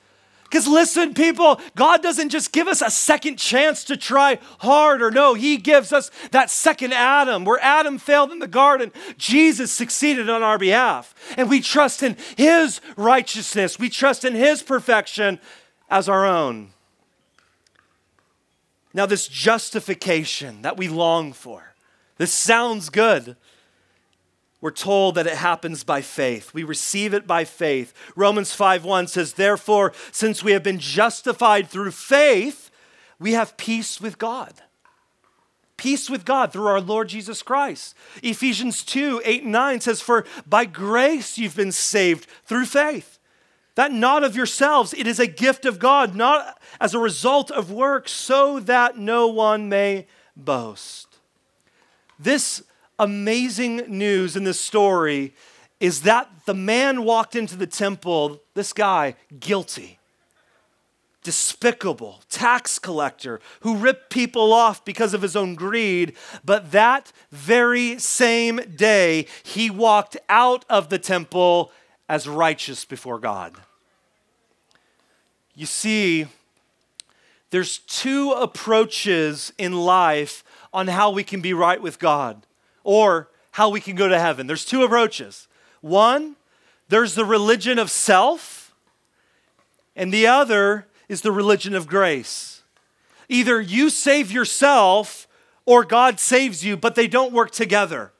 Because 0.50 0.68
listen, 0.68 1.14
people, 1.14 1.60
God 1.76 2.02
doesn't 2.02 2.30
just 2.30 2.54
give 2.54 2.68
us 2.68 2.82
a 2.82 2.90
second 2.90 3.38
chance 3.38 3.84
to 3.86 3.98
try 3.98 4.40
harder. 4.60 5.12
No, 5.12 5.34
He 5.34 5.58
gives 5.58 5.92
us 5.92 6.10
that 6.32 6.50
second 6.50 6.94
Adam. 6.94 7.44
Where 7.44 7.60
Adam 7.62 7.98
failed 7.98 8.32
in 8.32 8.40
the 8.40 8.48
garden, 8.48 8.94
Jesus 9.18 9.72
succeeded 9.74 10.30
on 10.30 10.44
our 10.44 10.58
behalf. 10.58 11.14
And 11.36 11.50
we 11.50 11.60
trust 11.60 12.02
in 12.02 12.16
His 12.38 12.80
righteousness, 12.96 13.78
we 13.78 13.90
trust 13.90 14.24
in 14.24 14.36
His 14.36 14.64
perfection 14.64 15.40
as 15.90 16.08
our 16.08 16.26
own. 16.26 16.70
Now, 18.94 19.06
this 19.06 19.28
justification 19.28 20.62
that 20.62 20.78
we 20.78 20.88
long 20.88 21.34
for, 21.34 21.74
this 22.18 22.34
sounds 22.34 22.90
good 22.90 23.36
we're 24.60 24.72
told 24.72 25.16
that 25.16 25.28
it 25.28 25.38
happens 25.38 25.84
by 25.84 26.02
faith. 26.02 26.54
We 26.54 26.64
receive 26.64 27.14
it 27.14 27.28
by 27.28 27.46
faith. 27.46 27.94
Romans 28.16 28.54
5:1 28.56 29.08
says, 29.08 29.34
"Therefore, 29.34 29.94
since 30.12 30.44
we 30.44 30.54
have 30.54 30.64
been 30.64 30.80
justified 30.80 31.70
through 31.70 31.92
faith, 31.92 32.72
we 33.20 33.34
have 33.34 33.58
peace 33.58 34.02
with 34.02 34.18
God." 34.18 34.62
Peace 35.78 36.10
with 36.10 36.26
God 36.26 36.52
through 36.52 36.66
our 36.66 36.82
Lord 36.82 37.08
Jesus 37.08 37.44
Christ. 37.44 37.96
Ephesians 38.24 38.84
2 38.84 39.22
8 39.24 39.44
and 39.44 39.52
9 39.52 39.80
says, 39.80 40.02
For 40.02 40.26
by 40.48 40.66
grace 40.66 41.38
you've 41.38 41.56
been 41.56 41.72
saved 41.72 42.28
through 42.46 42.66
faith. 42.66 43.20
That 43.76 43.92
not 43.92 44.24
of 44.24 44.36
yourselves, 44.36 44.96
it 44.96 45.06
is 45.06 45.20
a 45.20 45.28
gift 45.28 45.64
of 45.66 45.78
God, 45.78 46.16
not 46.16 46.60
as 46.82 46.96
a 46.96 47.00
result 47.00 47.52
of 47.52 47.70
works, 47.70 48.12
so 48.12 48.60
that 48.62 48.98
no 48.98 49.28
one 49.28 49.70
may 49.70 50.08
boast. 50.36 51.20
This 52.18 52.64
amazing 53.00 53.78
news 53.88 54.36
in 54.36 54.44
this 54.44 54.60
story 54.60 55.34
is 55.80 56.02
that 56.02 56.30
the 56.46 56.54
man 56.54 57.04
walked 57.04 57.36
into 57.36 57.56
the 57.56 57.68
temple, 57.68 58.42
this 58.56 58.74
guy, 58.74 59.16
guilty, 59.40 60.00
despicable, 61.24 62.22
tax 62.30 62.80
collector 62.80 63.40
who 63.60 63.76
ripped 63.76 64.10
people 64.10 64.54
off 64.54 64.84
because 64.86 65.14
of 65.14 65.22
his 65.22 65.36
own 65.36 65.56
greed. 65.56 66.16
But 66.44 66.72
that 66.72 67.12
very 67.32 68.00
same 68.00 68.58
day, 68.76 69.28
he 69.44 69.70
walked 69.70 70.18
out 70.30 70.66
of 70.70 70.90
the 70.90 70.98
temple 70.98 71.72
as 72.10 72.28
righteous 72.28 72.86
before 72.86 73.20
God. 73.20 73.54
You 75.54 75.66
see, 75.66 76.28
there's 77.50 77.80
two 77.80 78.32
approaches 78.32 79.52
in 79.58 79.74
life 79.74 80.44
on 80.74 80.88
how 80.88 81.12
we 81.12 81.24
can 81.24 81.42
be 81.42 81.54
right 81.54 81.82
with 81.82 82.00
God 82.00 82.46
or 82.88 83.28
how 83.52 83.68
we 83.68 83.82
can 83.82 83.98
go 83.98 84.08
to 84.08 84.18
heaven. 84.18 84.48
There's 84.48 84.64
two 84.64 84.84
approaches. 84.84 85.50
One, 85.82 86.38
there's 86.88 87.16
the 87.16 87.26
religion 87.26 87.78
of 87.80 87.92
self, 87.92 88.74
and 89.94 90.14
the 90.14 90.26
other 90.26 90.88
is 91.10 91.20
the 91.20 91.34
religion 91.34 91.76
of 91.76 91.86
grace. 91.86 92.64
Either 93.28 93.60
you 93.60 93.90
save 93.90 94.32
yourself 94.32 95.28
or 95.66 95.84
God 95.84 96.18
saves 96.18 96.64
you, 96.64 96.78
but 96.78 96.96
they 96.96 97.08
don't 97.08 97.34
work 97.34 97.52
together. 97.52 98.14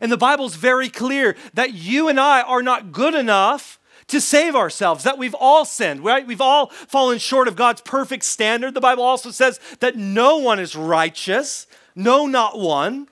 And 0.00 0.12
the 0.12 0.16
Bible's 0.16 0.54
very 0.54 0.88
clear 0.88 1.34
that 1.54 1.74
you 1.74 2.06
and 2.08 2.20
I 2.20 2.42
are 2.42 2.62
not 2.62 2.92
good 2.92 3.14
enough 3.14 3.80
to 4.06 4.20
save 4.20 4.54
ourselves, 4.54 5.02
that 5.02 5.18
we've 5.18 5.34
all 5.34 5.64
sinned, 5.64 6.04
right? 6.04 6.24
We've 6.24 6.40
all 6.40 6.68
fallen 6.68 7.18
short 7.18 7.48
of 7.48 7.56
God's 7.56 7.80
perfect 7.80 8.22
standard. 8.22 8.74
The 8.74 8.80
Bible 8.80 9.02
also 9.02 9.32
says 9.32 9.58
that 9.80 9.96
no 9.96 10.36
one 10.36 10.60
is 10.60 10.76
righteous, 10.76 11.66
no, 11.96 12.26
not 12.26 12.56
one. 12.56 13.08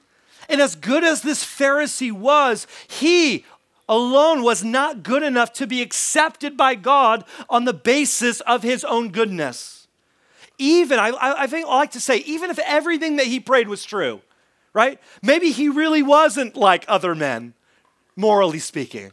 And 0.48 0.60
as 0.60 0.74
good 0.74 1.04
as 1.04 1.22
this 1.22 1.44
Pharisee 1.44 2.12
was, 2.12 2.66
he 2.88 3.44
alone 3.88 4.42
was 4.42 4.64
not 4.64 5.02
good 5.02 5.22
enough 5.22 5.52
to 5.54 5.66
be 5.66 5.82
accepted 5.82 6.56
by 6.56 6.74
God 6.74 7.24
on 7.48 7.64
the 7.64 7.74
basis 7.74 8.40
of 8.42 8.62
his 8.62 8.84
own 8.84 9.10
goodness. 9.10 9.86
Even, 10.56 10.98
I, 10.98 11.12
I 11.20 11.46
think 11.46 11.66
I 11.66 11.76
like 11.76 11.90
to 11.92 12.00
say, 12.00 12.18
even 12.18 12.50
if 12.50 12.58
everything 12.60 13.16
that 13.16 13.26
he 13.26 13.40
prayed 13.40 13.68
was 13.68 13.84
true, 13.84 14.20
right? 14.72 15.00
Maybe 15.22 15.50
he 15.50 15.68
really 15.68 16.02
wasn't 16.02 16.56
like 16.56 16.84
other 16.88 17.14
men, 17.14 17.54
morally 18.16 18.60
speaking 18.60 19.12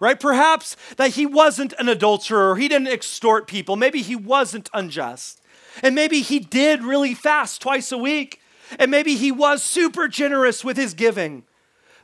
right? 0.00 0.18
Perhaps 0.18 0.76
that 0.96 1.10
he 1.10 1.26
wasn't 1.26 1.74
an 1.78 1.88
adulterer, 1.88 2.56
he 2.56 2.68
didn't 2.68 2.88
extort 2.88 3.46
people, 3.46 3.76
maybe 3.76 4.02
he 4.02 4.16
wasn't 4.16 4.70
unjust. 4.72 5.40
And 5.82 5.94
maybe 5.94 6.20
he 6.20 6.38
did 6.38 6.82
really 6.82 7.14
fast 7.14 7.60
twice 7.60 7.92
a 7.92 7.98
week, 7.98 8.40
and 8.78 8.90
maybe 8.90 9.14
he 9.14 9.30
was 9.30 9.62
super 9.62 10.08
generous 10.08 10.64
with 10.64 10.76
his 10.76 10.94
giving. 10.94 11.44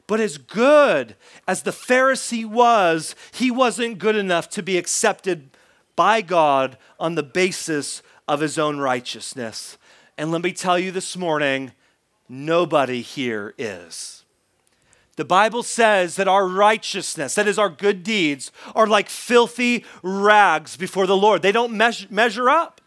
But 0.07 0.21
as 0.21 0.39
good 0.39 1.17
as 1.49 1.63
the 1.63 1.71
Pharisee 1.71 2.45
was, 2.45 3.15
he 3.33 3.51
wasn't 3.51 3.99
good 3.99 4.17
enough 4.17 4.51
to 4.51 4.63
be 4.63 4.77
accepted 4.77 5.51
by 5.97 6.21
God 6.21 6.77
on 7.01 7.15
the 7.15 7.23
basis 7.23 8.03
of 8.29 8.41
his 8.41 8.59
own 8.59 8.79
righteousness. 8.79 9.79
And 10.19 10.31
let 10.31 10.43
me 10.43 10.53
tell 10.53 10.79
you 10.79 10.91
this 10.91 11.17
morning, 11.17 11.73
nobody 12.29 13.01
here 13.01 13.55
is. 13.57 14.25
The 15.17 15.25
Bible 15.25 15.63
says 15.63 16.17
that 16.17 16.29
our 16.29 16.47
righteousness, 16.47 17.37
that 17.37 17.47
is, 17.47 17.59
our 17.59 17.69
good 17.69 18.03
deeds, 18.03 18.51
are 18.75 18.87
like 18.87 19.09
filthy 19.09 19.85
rags 20.03 20.77
before 20.77 21.07
the 21.07 21.17
Lord. 21.17 21.43
They 21.43 21.53
don't 21.53 21.73
measure, 21.73 22.51
up. 22.51 22.81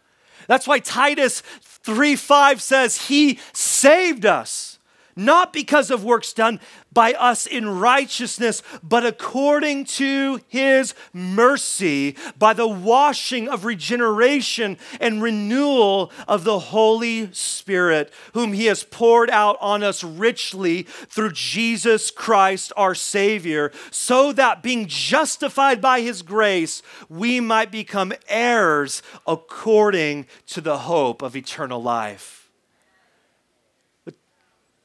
That's 0.46 0.66
why 0.66 0.78
Titus 0.78 1.42
3 1.88 2.16
5 2.16 2.60
says, 2.60 3.06
He 3.08 3.38
saved 3.54 4.26
us 4.26 4.77
not 5.18 5.52
because 5.52 5.90
of 5.90 6.04
works 6.04 6.32
done 6.32 6.60
by 6.92 7.12
us 7.12 7.46
in 7.46 7.68
righteousness, 7.68 8.62
but 8.82 9.04
according 9.04 9.84
to 9.84 10.40
his 10.48 10.94
mercy, 11.12 12.16
by 12.38 12.52
the 12.52 12.66
washing 12.66 13.48
of 13.48 13.64
regeneration 13.64 14.78
and 15.00 15.22
renewal 15.22 16.10
of 16.26 16.44
the 16.44 16.58
Holy 16.58 17.30
Spirit, 17.32 18.12
whom 18.32 18.52
he 18.52 18.66
has 18.66 18.84
poured 18.84 19.28
out 19.28 19.58
on 19.60 19.82
us 19.82 20.02
richly 20.02 20.84
through 20.84 21.32
Jesus 21.32 22.10
Christ 22.10 22.72
our 22.76 22.94
Savior, 22.94 23.70
so 23.90 24.32
that 24.32 24.62
being 24.62 24.86
justified 24.86 25.80
by 25.80 26.00
his 26.00 26.22
grace, 26.22 26.80
we 27.08 27.40
might 27.40 27.70
become 27.70 28.12
heirs 28.28 29.02
according 29.26 30.26
to 30.46 30.60
the 30.60 30.78
hope 30.78 31.22
of 31.22 31.36
eternal 31.36 31.82
life. 31.82 32.47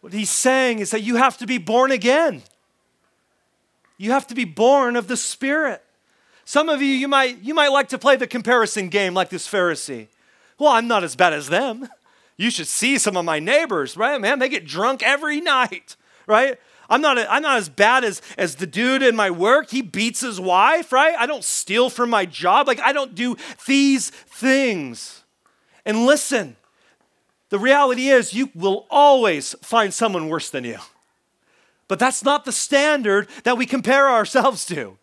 What 0.04 0.12
he's 0.12 0.30
saying 0.30 0.80
is 0.80 0.92
that 0.92 1.00
you 1.00 1.16
have 1.16 1.38
to 1.38 1.48
be 1.48 1.58
born 1.58 1.90
again. 1.90 2.44
You 3.98 4.12
have 4.12 4.28
to 4.28 4.36
be 4.36 4.44
born 4.44 4.98
of 4.98 5.08
the 5.08 5.16
Spirit. 5.16 5.82
Some 6.44 6.68
of 6.68 6.82
you, 6.82 6.90
you 6.90 7.08
might, 7.08 7.40
you 7.42 7.54
might 7.54 7.70
like 7.70 7.88
to 7.88 7.98
play 7.98 8.18
the 8.18 8.28
comparison 8.28 8.90
game 8.90 9.14
like 9.14 9.30
this 9.30 9.48
Pharisee. 9.48 10.10
Well, 10.60 10.74
I'm 10.74 10.90
not 10.90 11.06
as 11.06 11.16
bad 11.16 11.32
as 11.32 11.48
them. 11.48 11.88
You 12.36 12.52
should 12.52 12.68
see 12.68 12.98
some 12.98 13.16
of 13.16 13.24
my 13.24 13.40
neighbors, 13.40 13.96
right? 13.96 14.20
Man, 14.20 14.40
they 14.40 14.50
get 14.50 14.66
drunk 14.66 15.04
every 15.04 15.40
night, 15.40 15.96
right? 16.28 16.60
I'm 16.90 17.00
not, 17.00 17.18
I'm 17.18 17.42
not 17.42 17.60
as 17.60 17.70
bad 17.70 18.04
as, 18.04 18.22
as 18.38 18.56
the 18.58 18.68
dude 18.68 19.04
in 19.04 19.16
my 19.16 19.32
work. 19.32 19.70
He 19.70 19.82
beats 19.82 20.20
his 20.20 20.38
wife, 20.38 20.92
right? 20.92 21.16
I 21.18 21.28
don't 21.28 21.46
steal 21.46 21.90
from 21.90 22.10
my 22.10 22.26
job. 22.26 22.68
Like, 22.68 22.82
I 22.82 22.92
don't 22.92 23.16
do 23.16 23.38
these 23.66 24.10
things. 24.10 25.24
And 25.86 26.06
listen, 26.06 26.58
the 27.54 27.60
reality 27.60 28.08
is, 28.08 28.34
you 28.34 28.50
will 28.56 28.88
always 28.90 29.54
find 29.62 29.94
someone 29.94 30.28
worse 30.28 30.50
than 30.50 30.64
you. 30.64 30.80
But 31.88 32.00
that's 32.00 32.24
not 32.24 32.46
the 32.46 32.52
standard 32.52 33.28
that 33.44 33.60
we 33.60 33.68
compare 33.68 34.10
ourselves 34.10 34.66
to. 34.66 34.98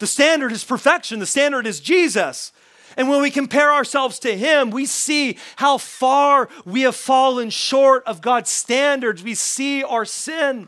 The 0.00 0.08
standard 0.08 0.50
is 0.50 0.64
perfection, 0.64 1.20
the 1.20 1.26
standard 1.26 1.64
is 1.64 1.78
Jesus. 1.78 2.50
And 2.96 3.08
when 3.08 3.22
we 3.22 3.30
compare 3.30 3.72
ourselves 3.72 4.18
to 4.18 4.36
Him, 4.36 4.70
we 4.72 4.84
see 4.84 5.38
how 5.54 5.78
far 5.78 6.48
we 6.64 6.80
have 6.80 6.96
fallen 6.96 7.50
short 7.50 8.02
of 8.04 8.20
God's 8.20 8.50
standards. 8.50 9.22
We 9.22 9.34
see 9.34 9.84
our 9.84 10.04
sin. 10.04 10.66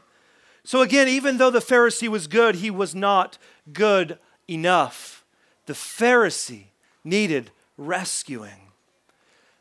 So, 0.63 0.83
again, 0.83 1.09
even 1.09 1.39
though 1.39 1.51
the 1.51 1.59
Pharisee 1.59 2.07
was 2.07 2.29
good, 2.29 2.55
he 2.55 2.71
was 2.71 2.95
not 2.95 3.39
good 3.73 4.21
enough. 4.47 5.25
The 5.67 5.73
Pharisee 5.73 6.67
needed 7.03 7.51
rescuing. 7.77 8.68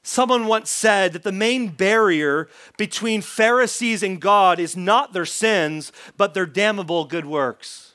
Someone 0.07 0.47
once 0.47 0.69
said 0.69 1.11
that 1.11 1.23
the 1.23 1.33
main 1.33 1.67
barrier 1.67 2.47
between 2.77 3.21
Pharisees 3.21 4.01
and 4.01 4.21
God 4.21 4.57
is 4.57 4.77
not 4.77 5.11
their 5.11 5.25
sins, 5.25 5.91
but 6.15 6.33
their 6.33 6.45
damnable 6.45 7.03
good 7.03 7.25
works. 7.25 7.93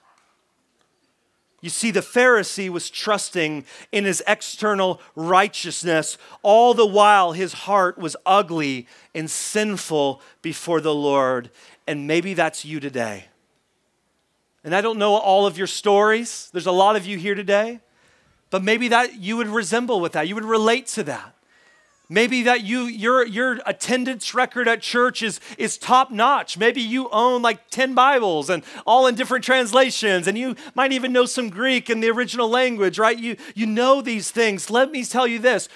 You 1.62 1.70
see, 1.70 1.90
the 1.90 2.01
Pharisee 2.01 2.68
was 2.68 2.90
trusting 2.90 3.64
in 3.92 4.05
his 4.05 4.22
external 4.27 5.01
righteousness, 5.16 6.18
all 6.42 6.75
the 6.75 6.85
while 6.85 7.33
his 7.33 7.55
heart 7.55 7.96
was 7.96 8.14
ugly 8.27 8.87
and 9.14 9.31
sinful 9.31 10.20
before 10.42 10.83
the 10.83 10.94
Lord. 10.94 11.51
And 11.87 12.07
maybe 12.07 12.35
that's 12.35 12.62
you 12.62 12.79
today. 12.79 13.25
And 14.62 14.75
I 14.75 14.83
don't 14.83 14.98
know 14.98 15.14
all 15.14 15.46
of 15.46 15.57
your 15.57 15.66
stories. 15.66 16.51
There's 16.53 16.66
a 16.66 16.72
lot 16.72 16.94
of 16.94 17.07
you 17.07 17.16
here 17.16 17.35
today. 17.35 17.81
But 18.51 18.62
maybe 18.62 18.88
that 18.88 19.14
you 19.18 19.38
would 19.38 19.48
resemble 19.48 19.98
with 19.98 20.12
that. 20.12 20.29
You 20.29 20.35
would 20.35 20.44
relate 20.44 20.88
to 20.88 21.05
that. 21.05 21.37
Maybe 22.12 22.42
that 22.42 22.62
you 22.62 22.83
your 22.83 23.27
your 23.27 23.61
attendance 23.64 24.35
record 24.35 24.68
at 24.68 24.83
church 24.83 25.22
is 25.22 25.40
is 25.57 25.79
top 25.79 26.11
notch. 26.11 26.59
Maybe 26.59 26.83
you 26.83 27.09
own 27.09 27.40
like 27.40 27.70
10 27.70 27.94
Bibles 27.94 28.51
and 28.51 28.62
all 28.87 29.07
in 29.07 29.14
different 29.14 29.46
translations 29.46 30.29
and 30.29 30.37
you 30.37 30.55
might 30.75 30.92
even 30.92 31.14
know 31.14 31.25
some 31.25 31.48
Greek 31.48 31.88
in 31.88 32.01
the 32.01 32.11
original 32.11 32.51
language, 32.51 32.98
right? 32.98 33.18
You 33.18 33.38
you 33.55 33.64
know 33.64 34.03
these 34.03 34.31
things. 34.31 34.68
Let 34.68 34.90
me 34.90 35.07
tell 35.07 35.27
you 35.27 35.38
this. 35.38 35.70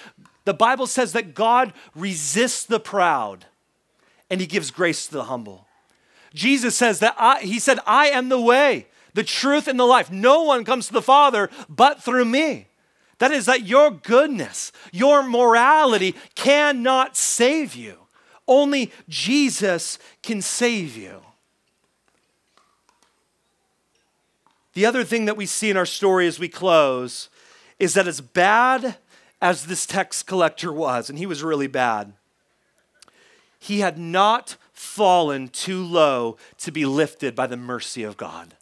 The 0.45 0.53
Bible 0.53 0.87
says 0.87 1.15
that 1.15 1.35
God 1.35 1.73
resists 1.95 2.67
the 2.67 2.81
proud 2.81 3.47
and 4.29 4.39
he 4.39 4.47
gives 4.47 4.71
grace 4.71 5.07
to 5.07 5.15
the 5.15 5.25
humble. 5.25 5.67
Jesus 6.35 6.77
says 6.77 6.99
that 6.99 7.15
I, 7.19 7.41
he 7.41 7.59
said 7.59 7.79
I 7.87 8.09
am 8.09 8.29
the 8.29 8.39
way, 8.39 8.89
the 9.15 9.25
truth 9.25 9.69
and 9.69 9.81
the 9.81 9.85
life. 9.85 10.13
No 10.13 10.43
one 10.43 10.67
comes 10.67 10.89
to 10.89 10.93
the 10.93 11.01
Father 11.01 11.49
but 11.71 12.03
through 12.03 12.27
me. 12.27 12.67
That 13.19 13.31
is, 13.31 13.47
that 13.47 13.67
your 13.67 13.91
goodness, 13.91 14.73
your 14.93 15.23
morality 15.23 16.15
cannot 16.35 17.17
save 17.17 17.75
you. 17.75 17.99
Only 18.47 18.93
Jesus 19.09 19.99
can 20.23 20.43
save 20.43 20.97
you. 20.97 21.23
The 24.75 24.85
other 24.85 25.05
thing 25.05 25.25
that 25.25 25.39
we 25.39 25.47
see 25.47 25.71
in 25.71 25.77
our 25.77 25.87
story 25.87 26.27
as 26.27 26.39
we 26.39 26.49
close 26.49 27.31
is 27.79 27.95
that 27.95 28.07
as 28.07 28.21
bad 28.21 28.97
as 29.41 29.67
this 29.67 29.87
tax 29.87 30.23
collector 30.23 30.73
was, 30.73 31.09
and 31.09 31.19
he 31.19 31.27
was 31.27 31.43
really 31.43 31.67
bad, 31.67 32.13
he 33.59 33.81
had 33.81 33.99
not 33.99 34.57
fallen 34.73 35.49
too 35.49 35.83
low 35.83 36.37
to 36.59 36.71
be 36.71 36.85
lifted 36.85 37.35
by 37.35 37.47
the 37.47 37.57
mercy 37.57 38.03
of 38.03 38.19
God. 38.19 38.55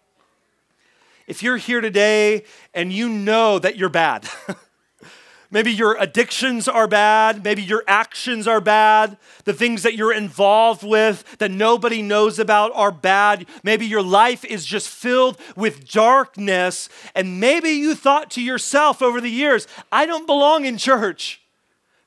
If 1.26 1.42
you're 1.42 1.56
here 1.56 1.80
today 1.80 2.44
and 2.74 2.92
you 2.92 3.08
know 3.08 3.58
that 3.58 3.76
you're 3.76 3.88
bad, 3.88 4.28
maybe 5.50 5.72
your 5.72 5.96
addictions 5.98 6.68
are 6.68 6.86
bad, 6.86 7.44
maybe 7.44 7.62
your 7.62 7.84
actions 7.86 8.46
are 8.46 8.60
bad, 8.60 9.16
the 9.44 9.54
things 9.54 9.84
that 9.84 9.94
you're 9.94 10.12
involved 10.12 10.82
with 10.82 11.38
that 11.38 11.50
nobody 11.50 12.02
knows 12.02 12.38
about 12.38 12.72
are 12.74 12.92
bad, 12.92 13.46
maybe 13.62 13.86
your 13.86 14.02
life 14.02 14.44
is 14.44 14.66
just 14.66 14.88
filled 14.88 15.38
with 15.56 15.88
darkness, 15.88 16.88
and 17.14 17.40
maybe 17.40 17.70
you 17.70 17.94
thought 17.94 18.30
to 18.32 18.42
yourself 18.42 19.00
over 19.00 19.20
the 19.20 19.30
years, 19.30 19.66
I 19.90 20.06
don't 20.06 20.26
belong 20.26 20.66
in 20.66 20.76
church. 20.76 21.43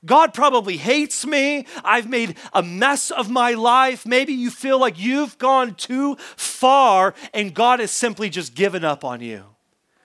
God 0.07 0.33
probably 0.33 0.77
hates 0.77 1.25
me. 1.25 1.67
I've 1.83 2.09
made 2.09 2.35
a 2.53 2.63
mess 2.63 3.11
of 3.11 3.29
my 3.29 3.51
life. 3.53 4.05
Maybe 4.05 4.33
you 4.33 4.49
feel 4.49 4.79
like 4.79 4.97
you've 4.97 5.37
gone 5.37 5.75
too 5.75 6.15
far 6.35 7.13
and 7.33 7.53
God 7.53 7.79
has 7.79 7.91
simply 7.91 8.29
just 8.29 8.55
given 8.55 8.83
up 8.83 9.05
on 9.05 9.21
you. 9.21 9.43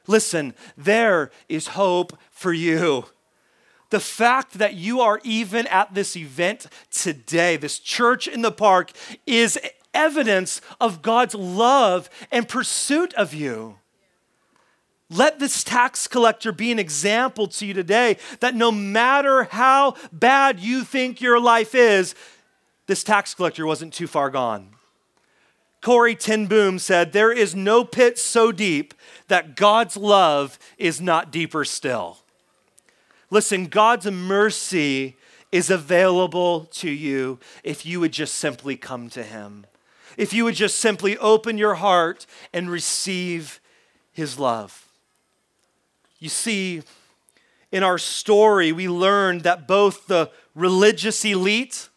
Listen, 0.06 0.52
there 0.76 1.30
is 1.48 1.68
hope 1.68 2.18
for 2.30 2.52
you. 2.52 3.06
The 3.90 4.00
fact 4.00 4.54
that 4.58 4.74
you 4.74 5.00
are 5.00 5.20
even 5.22 5.66
at 5.68 5.94
this 5.94 6.16
event 6.16 6.66
today, 6.90 7.56
this 7.56 7.78
church 7.78 8.26
in 8.26 8.42
the 8.42 8.52
park, 8.52 8.90
is 9.26 9.58
evidence 9.94 10.60
of 10.80 11.02
God's 11.02 11.34
love 11.34 12.10
and 12.30 12.48
pursuit 12.48 13.14
of 13.14 13.34
you. 13.34 13.76
Let 15.12 15.38
this 15.38 15.62
tax 15.62 16.08
collector 16.08 16.52
be 16.52 16.72
an 16.72 16.78
example 16.78 17.46
to 17.48 17.66
you 17.66 17.74
today 17.74 18.16
that 18.40 18.54
no 18.54 18.72
matter 18.72 19.44
how 19.44 19.96
bad 20.10 20.58
you 20.58 20.84
think 20.84 21.20
your 21.20 21.38
life 21.38 21.74
is, 21.74 22.14
this 22.86 23.04
tax 23.04 23.34
collector 23.34 23.66
wasn't 23.66 23.92
too 23.92 24.06
far 24.06 24.30
gone. 24.30 24.70
Corrie 25.82 26.14
ten 26.14 26.46
Boom 26.46 26.78
said, 26.78 27.12
There 27.12 27.32
is 27.32 27.54
no 27.54 27.84
pit 27.84 28.18
so 28.18 28.52
deep 28.52 28.94
that 29.28 29.56
God's 29.56 29.96
love 29.96 30.58
is 30.78 31.00
not 31.00 31.30
deeper 31.30 31.64
still. 31.64 32.18
Listen, 33.30 33.66
God's 33.66 34.10
mercy 34.10 35.16
is 35.50 35.68
available 35.68 36.66
to 36.66 36.90
you 36.90 37.38
if 37.62 37.84
you 37.84 38.00
would 38.00 38.12
just 38.12 38.34
simply 38.34 38.76
come 38.76 39.10
to 39.10 39.22
Him. 39.22 39.66
If 40.16 40.32
you 40.32 40.44
would 40.44 40.54
just 40.54 40.78
simply 40.78 41.18
open 41.18 41.58
your 41.58 41.74
heart 41.74 42.26
and 42.52 42.70
receive 42.70 43.60
His 44.12 44.38
love. 44.38 44.88
You 46.22 46.28
see, 46.28 46.82
in 47.72 47.82
our 47.82 47.98
story, 47.98 48.70
we 48.70 48.88
learned 48.88 49.40
that 49.40 49.66
both 49.66 50.06
the 50.06 50.30
religious 50.54 51.24
elite 51.24 51.88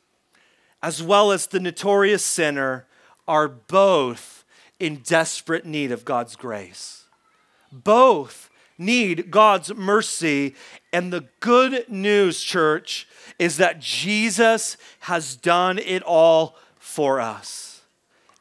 as 0.82 1.04
well 1.04 1.32
as 1.32 1.46
the 1.46 1.60
notorious 1.60 2.26
sinner 2.26 2.88
are 3.28 3.48
both 3.48 4.44
in 4.80 4.96
desperate 5.04 5.64
need 5.64 5.92
of 5.92 6.06
God's 6.06 6.36
grace. 6.36 7.04
Both 7.72 8.50
need 8.80 9.30
God's 9.30 9.76
mercy. 9.76 10.56
And 10.92 11.14
the 11.14 11.26
good 11.40 11.88
news, 11.88 12.42
church, 12.42 13.08
is 13.38 13.58
that 13.58 13.80
Jesus 13.80 14.76
has 15.02 15.36
done 15.36 15.78
it 15.78 16.02
all 16.02 16.56
for 16.80 17.22
us. 17.22 17.75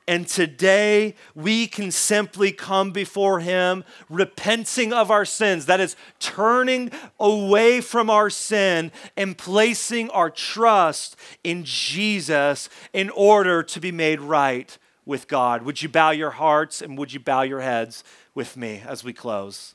And 0.07 0.29
today 0.29 1.15
we 1.35 1.67
can 1.67 1.91
simply 1.91 2.53
come 2.53 2.91
before 2.91 3.41
Him 3.41 3.85
repenting 4.11 4.93
of 4.93 5.11
our 5.11 5.25
sins. 5.25 5.65
That 5.67 5.81
is, 5.81 5.97
turning 6.21 6.91
away 7.19 7.81
from 7.81 8.11
our 8.11 8.29
sin 8.29 8.93
and 9.17 9.39
placing 9.39 10.11
our 10.11 10.29
trust 10.29 11.17
in 11.43 11.65
Jesus 11.65 12.69
in 12.93 13.09
order 13.11 13.63
to 13.63 13.81
be 13.81 13.91
made 13.93 14.21
right 14.21 14.77
with 15.07 15.27
God. 15.27 15.63
Would 15.63 15.81
you 15.81 15.89
bow 15.89 16.11
your 16.11 16.31
hearts 16.31 16.83
and 16.83 16.99
would 16.99 17.13
you 17.13 17.21
bow 17.21 17.43
your 17.43 17.61
heads 17.61 18.05
with 18.35 18.57
me 18.57 18.83
as 18.87 19.05
we 19.05 19.13
close? 19.13 19.75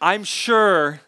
I'm 0.00 0.24
sure 0.24 1.00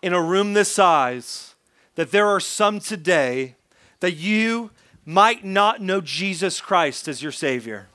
in 0.00 0.12
a 0.12 0.22
room 0.22 0.54
this 0.54 0.72
size 0.72 1.54
that 1.94 2.10
there 2.10 2.26
are 2.26 2.40
some 2.40 2.80
today 2.80 3.54
that 4.00 4.14
you 4.14 4.70
might 5.04 5.44
not 5.44 5.80
know 5.80 6.00
Jesus 6.00 6.60
Christ 6.60 7.08
as 7.08 7.22
your 7.22 7.32
Savior. 7.32 7.88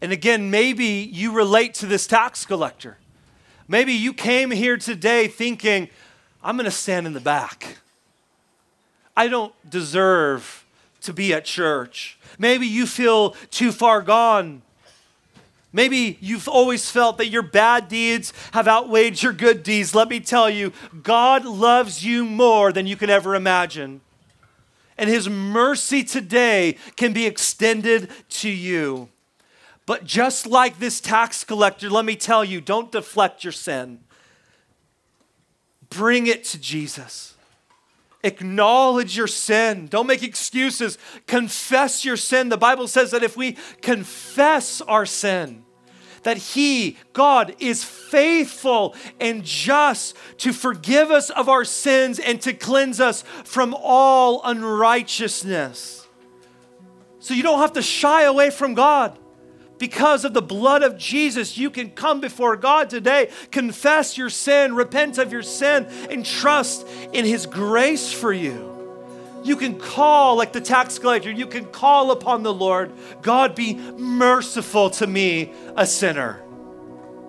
And 0.00 0.12
again, 0.12 0.50
maybe 0.50 0.84
you 0.84 1.32
relate 1.32 1.74
to 1.74 1.86
this 1.86 2.06
tax 2.06 2.44
collector. 2.44 2.98
Maybe 3.68 3.92
you 3.92 4.12
came 4.12 4.50
here 4.50 4.76
today 4.76 5.28
thinking, 5.28 5.88
I'm 6.42 6.56
going 6.56 6.66
to 6.66 6.70
stand 6.70 7.06
in 7.06 7.12
the 7.12 7.20
back. 7.20 7.78
I 9.16 9.28
don't 9.28 9.54
deserve 9.68 10.64
to 11.02 11.12
be 11.12 11.32
at 11.32 11.44
church. 11.44 12.18
Maybe 12.38 12.66
you 12.66 12.86
feel 12.86 13.30
too 13.50 13.72
far 13.72 14.02
gone. 14.02 14.62
Maybe 15.72 16.18
you've 16.20 16.48
always 16.48 16.90
felt 16.90 17.18
that 17.18 17.28
your 17.28 17.42
bad 17.42 17.88
deeds 17.88 18.32
have 18.52 18.68
outweighed 18.68 19.22
your 19.22 19.32
good 19.32 19.62
deeds. 19.62 19.94
Let 19.94 20.08
me 20.08 20.20
tell 20.20 20.48
you, 20.48 20.72
God 21.02 21.44
loves 21.44 22.04
you 22.04 22.24
more 22.24 22.72
than 22.72 22.86
you 22.86 22.96
can 22.96 23.10
ever 23.10 23.34
imagine 23.34 24.00
and 24.96 25.10
his 25.10 25.28
mercy 25.28 26.04
today 26.04 26.76
can 26.96 27.12
be 27.12 27.26
extended 27.26 28.10
to 28.28 28.48
you. 28.48 29.08
But 29.86 30.04
just 30.04 30.46
like 30.46 30.78
this 30.78 31.00
tax 31.00 31.44
collector, 31.44 31.90
let 31.90 32.04
me 32.04 32.16
tell 32.16 32.44
you 32.44 32.60
don't 32.60 32.90
deflect 32.90 33.44
your 33.44 33.52
sin. 33.52 34.00
Bring 35.90 36.26
it 36.26 36.44
to 36.44 36.58
Jesus. 36.58 37.34
Acknowledge 38.22 39.16
your 39.16 39.26
sin. 39.26 39.86
Don't 39.86 40.06
make 40.06 40.22
excuses. 40.22 40.96
Confess 41.26 42.04
your 42.04 42.16
sin. 42.16 42.48
The 42.48 42.56
Bible 42.56 42.88
says 42.88 43.10
that 43.10 43.22
if 43.22 43.36
we 43.36 43.58
confess 43.82 44.80
our 44.80 45.04
sin, 45.04 45.64
that 46.24 46.36
He, 46.36 46.98
God, 47.12 47.54
is 47.58 47.84
faithful 47.84 48.94
and 49.20 49.44
just 49.44 50.16
to 50.38 50.52
forgive 50.52 51.10
us 51.10 51.30
of 51.30 51.48
our 51.48 51.64
sins 51.64 52.18
and 52.18 52.40
to 52.42 52.52
cleanse 52.52 53.00
us 53.00 53.22
from 53.44 53.74
all 53.78 54.42
unrighteousness. 54.44 56.06
So 57.20 57.32
you 57.32 57.42
don't 57.42 57.60
have 57.60 57.72
to 57.74 57.82
shy 57.82 58.22
away 58.22 58.50
from 58.50 58.74
God. 58.74 59.18
Because 59.78 60.24
of 60.24 60.34
the 60.34 60.42
blood 60.42 60.82
of 60.82 60.96
Jesus, 60.96 61.58
you 61.58 61.68
can 61.68 61.90
come 61.90 62.20
before 62.20 62.56
God 62.56 62.88
today, 62.88 63.30
confess 63.50 64.16
your 64.16 64.30
sin, 64.30 64.74
repent 64.74 65.18
of 65.18 65.32
your 65.32 65.42
sin, 65.42 65.86
and 66.10 66.24
trust 66.24 66.86
in 67.12 67.24
His 67.24 67.46
grace 67.46 68.12
for 68.12 68.32
you. 68.32 68.73
You 69.44 69.56
can 69.56 69.78
call 69.78 70.36
like 70.36 70.52
the 70.52 70.60
tax 70.60 70.98
collector. 70.98 71.30
You 71.30 71.46
can 71.46 71.66
call 71.66 72.10
upon 72.10 72.42
the 72.42 72.52
Lord. 72.52 72.92
God, 73.20 73.54
be 73.54 73.74
merciful 73.74 74.88
to 74.90 75.06
me, 75.06 75.52
a 75.76 75.86
sinner. 75.86 76.42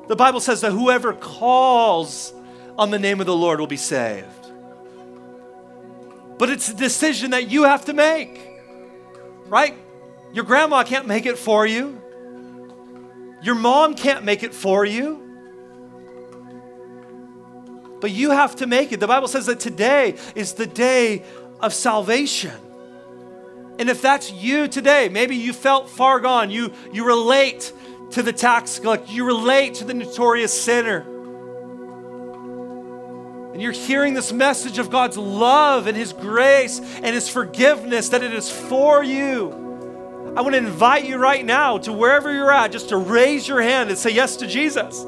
The 0.08 0.16
Bible 0.16 0.40
says 0.40 0.62
that 0.62 0.72
whoever 0.72 1.14
calls 1.14 2.34
on 2.78 2.90
the 2.90 3.00
name 3.00 3.20
of 3.20 3.26
the 3.26 3.36
Lord 3.36 3.60
will 3.60 3.68
be 3.68 3.78
saved. 3.78 4.28
But 6.38 6.50
it's 6.50 6.70
a 6.70 6.74
decision 6.74 7.32
that 7.32 7.50
you 7.50 7.64
have 7.64 7.86
to 7.86 7.94
make, 7.94 8.40
right? 9.48 9.76
Your 10.34 10.44
grandma 10.46 10.84
can't 10.84 11.08
make 11.08 11.26
it 11.26 11.38
for 11.38 11.66
you, 11.66 12.02
your 13.42 13.56
mom 13.56 13.94
can't 13.94 14.24
make 14.24 14.42
it 14.42 14.54
for 14.54 14.86
you. 14.86 15.22
But 18.02 18.12
you 18.12 18.32
have 18.32 18.58
to 18.58 18.68
make 18.68 18.92
it. 18.92 19.00
The 19.00 19.08
Bible 19.08 19.28
says 19.28 19.48
that 19.48 19.60
today 19.60 20.16
is 20.36 20.54
the 20.54 20.68
day 20.68 21.24
of 21.60 21.74
salvation. 21.74 22.54
And 23.78 23.90
if 23.90 24.02
that's 24.02 24.32
you 24.32 24.68
today, 24.68 25.10
maybe 25.10 25.36
you 25.36 25.52
felt 25.52 25.90
far 25.90 26.20
gone, 26.20 26.50
you, 26.50 26.72
you 26.94 27.06
relate 27.06 27.74
to 28.12 28.24
the 28.24 28.32
tax 28.32 28.80
collector, 28.80 29.12
you 29.12 29.26
relate 29.26 29.76
to 29.76 29.84
the 29.84 29.94
notorious 29.94 30.54
sinner. 30.60 31.06
And 33.52 33.62
you're 33.62 33.72
hearing 33.72 34.14
this 34.14 34.32
message 34.32 34.80
of 34.80 34.90
God's 34.90 35.18
love 35.18 35.88
and 35.88 35.96
His 35.96 36.14
grace 36.14 36.80
and 36.80 37.08
His 37.08 37.30
forgiveness, 37.30 38.10
that 38.10 38.24
it 38.24 38.34
is 38.34 38.52
for 38.52 39.04
you. 39.04 39.64
I 40.36 40.42
want 40.42 40.54
to 40.54 40.58
invite 40.58 41.06
you 41.06 41.18
right 41.18 41.46
now 41.46 41.78
to 41.80 41.94
wherever 41.94 42.34
you're 42.34 42.52
at, 42.52 42.72
just 42.72 42.90
to 42.90 42.98
raise 42.98 43.48
your 43.48 43.62
hand 43.62 43.90
and 43.90 43.98
say 43.98 44.12
yes 44.12 44.36
to 44.38 44.48
Jesus. 44.48 45.06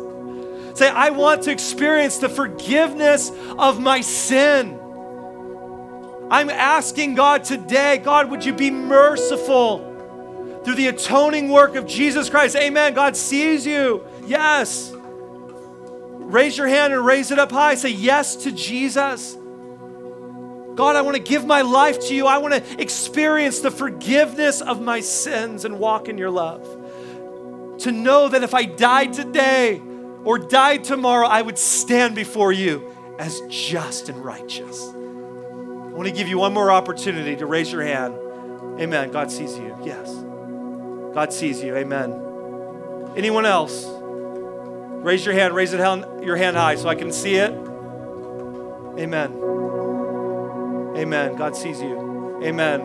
Say, 0.77 0.89
I 0.89 1.09
want 1.09 1.43
to 1.43 1.51
experience 1.51 2.19
the 2.19 2.29
forgiveness 2.29 3.31
of 3.57 3.81
my 3.81 3.99
sin. 4.01 4.79
I'm 6.29 6.49
asking 6.49 7.15
God 7.15 7.43
today, 7.43 7.99
God, 7.99 8.29
would 8.29 8.43
you 8.43 8.53
be 8.53 8.69
merciful 8.69 10.61
through 10.65 10.75
the 10.75 10.87
atoning 10.87 11.49
work 11.49 11.75
of 11.75 11.87
Jesus 11.87 12.29
Christ? 12.29 12.55
Amen. 12.57 12.93
God 12.93 13.15
sees 13.15 13.65
you. 13.65 14.03
Yes. 14.25 14.91
Raise 14.93 16.57
your 16.57 16.67
hand 16.67 16.91
and 16.91 17.05
raise 17.05 17.31
it 17.31 17.39
up 17.39 17.51
high. 17.51 17.75
Say 17.75 17.91
yes 17.91 18.35
to 18.37 18.51
Jesus. 18.51 19.37
God, 20.75 20.95
I 20.95 21.01
want 21.01 21.15
to 21.15 21.23
give 21.23 21.45
my 21.45 21.61
life 21.61 21.99
to 22.07 22.13
you. 22.13 22.27
I 22.27 22.37
want 22.39 22.53
to 22.53 22.81
experience 22.81 23.61
the 23.61 23.71
forgiveness 23.71 24.59
of 24.61 24.81
my 24.81 24.99
sins 24.99 25.63
and 25.63 25.79
walk 25.79 26.09
in 26.09 26.17
your 26.17 26.29
love. 26.29 26.61
To 27.79 27.91
know 27.91 28.27
that 28.27 28.43
if 28.43 28.53
I 28.53 28.65
died 28.65 29.13
today 29.13 29.81
or 30.25 30.37
died 30.37 30.83
tomorrow, 30.83 31.27
I 31.27 31.41
would 31.41 31.57
stand 31.57 32.15
before 32.15 32.51
you 32.51 32.93
as 33.17 33.41
just 33.47 34.09
and 34.09 34.23
righteous. 34.23 34.93
I 35.97 35.99
want 35.99 36.09
to 36.09 36.13
give 36.13 36.27
you 36.27 36.37
one 36.37 36.53
more 36.53 36.71
opportunity 36.71 37.35
to 37.37 37.47
raise 37.47 37.71
your 37.71 37.81
hand. 37.81 38.13
Amen. 38.79 39.09
God 39.09 39.31
sees 39.31 39.57
you. 39.57 39.75
Yes. 39.81 40.13
God 41.15 41.33
sees 41.33 41.63
you. 41.63 41.75
Amen. 41.75 43.13
Anyone 43.15 43.47
else? 43.47 43.83
Raise 43.87 45.25
your 45.25 45.33
hand. 45.33 45.55
Raise 45.55 45.73
it 45.73 45.79
your 45.79 46.35
hand 46.35 46.55
high 46.55 46.75
so 46.75 46.87
I 46.87 46.93
can 46.93 47.11
see 47.11 47.37
it. 47.37 47.49
Amen. 48.99 49.41
Amen. 50.95 51.35
God 51.35 51.55
sees 51.55 51.81
you. 51.81 52.43
Amen. 52.43 52.81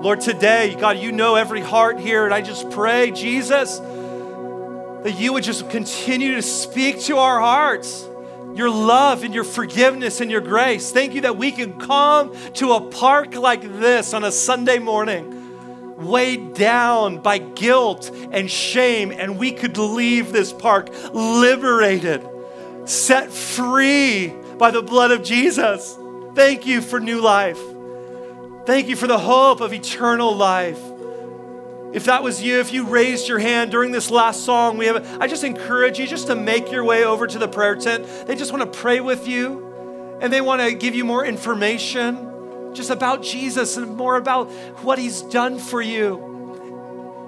Lord, 0.00 0.20
today, 0.20 0.76
God, 0.78 0.96
you 0.96 1.10
know 1.10 1.34
every 1.34 1.60
heart 1.60 1.98
here, 1.98 2.24
and 2.24 2.32
I 2.32 2.40
just 2.40 2.70
pray, 2.70 3.10
Jesus, 3.10 3.80
that 3.80 5.14
you 5.18 5.32
would 5.32 5.42
just 5.42 5.70
continue 5.70 6.36
to 6.36 6.42
speak 6.42 7.00
to 7.00 7.16
our 7.16 7.40
hearts 7.40 8.08
your 8.56 8.70
love 8.70 9.22
and 9.22 9.34
your 9.34 9.44
forgiveness 9.44 10.20
and 10.20 10.30
your 10.30 10.40
grace. 10.40 10.90
Thank 10.90 11.14
you 11.14 11.22
that 11.22 11.36
we 11.36 11.52
can 11.52 11.78
come 11.78 12.34
to 12.54 12.72
a 12.72 12.80
park 12.80 13.34
like 13.34 13.62
this 13.62 14.14
on 14.14 14.24
a 14.24 14.32
Sunday 14.32 14.78
morning, 14.78 15.96
weighed 15.96 16.54
down 16.54 17.18
by 17.18 17.38
guilt 17.38 18.10
and 18.32 18.50
shame, 18.50 19.10
and 19.10 19.38
we 19.38 19.52
could 19.52 19.76
leave 19.78 20.32
this 20.32 20.52
park 20.52 20.88
liberated, 21.12 22.26
set 22.84 23.32
free 23.32 24.32
by 24.58 24.70
the 24.70 24.82
blood 24.82 25.10
of 25.10 25.22
Jesus. 25.22 25.98
Thank 26.34 26.66
you 26.66 26.80
for 26.80 27.00
new 27.00 27.20
life. 27.20 27.60
Thank 28.66 28.88
you 28.88 28.96
for 28.96 29.06
the 29.06 29.18
hope 29.18 29.60
of 29.60 29.72
eternal 29.72 30.34
life. 30.34 30.80
If 31.92 32.04
that 32.04 32.22
was 32.22 32.42
you, 32.42 32.60
if 32.60 32.72
you 32.72 32.84
raised 32.84 33.28
your 33.28 33.38
hand 33.38 33.70
during 33.70 33.92
this 33.92 34.10
last 34.10 34.44
song, 34.44 34.76
we 34.76 34.86
have 34.86 35.20
I 35.20 35.26
just 35.26 35.44
encourage 35.44 35.98
you 35.98 36.06
just 36.06 36.26
to 36.26 36.34
make 36.34 36.70
your 36.70 36.84
way 36.84 37.04
over 37.04 37.26
to 37.26 37.38
the 37.38 37.48
prayer 37.48 37.76
tent. 37.76 38.06
They 38.26 38.34
just 38.34 38.52
want 38.52 38.70
to 38.70 38.78
pray 38.78 39.00
with 39.00 39.26
you 39.26 40.18
and 40.20 40.32
they 40.32 40.40
want 40.40 40.62
to 40.62 40.74
give 40.74 40.94
you 40.94 41.04
more 41.04 41.24
information 41.24 42.74
just 42.74 42.90
about 42.90 43.22
Jesus 43.22 43.76
and 43.76 43.96
more 43.96 44.16
about 44.16 44.50
what 44.82 44.98
he's 44.98 45.22
done 45.22 45.58
for 45.58 45.80
you 45.80 46.36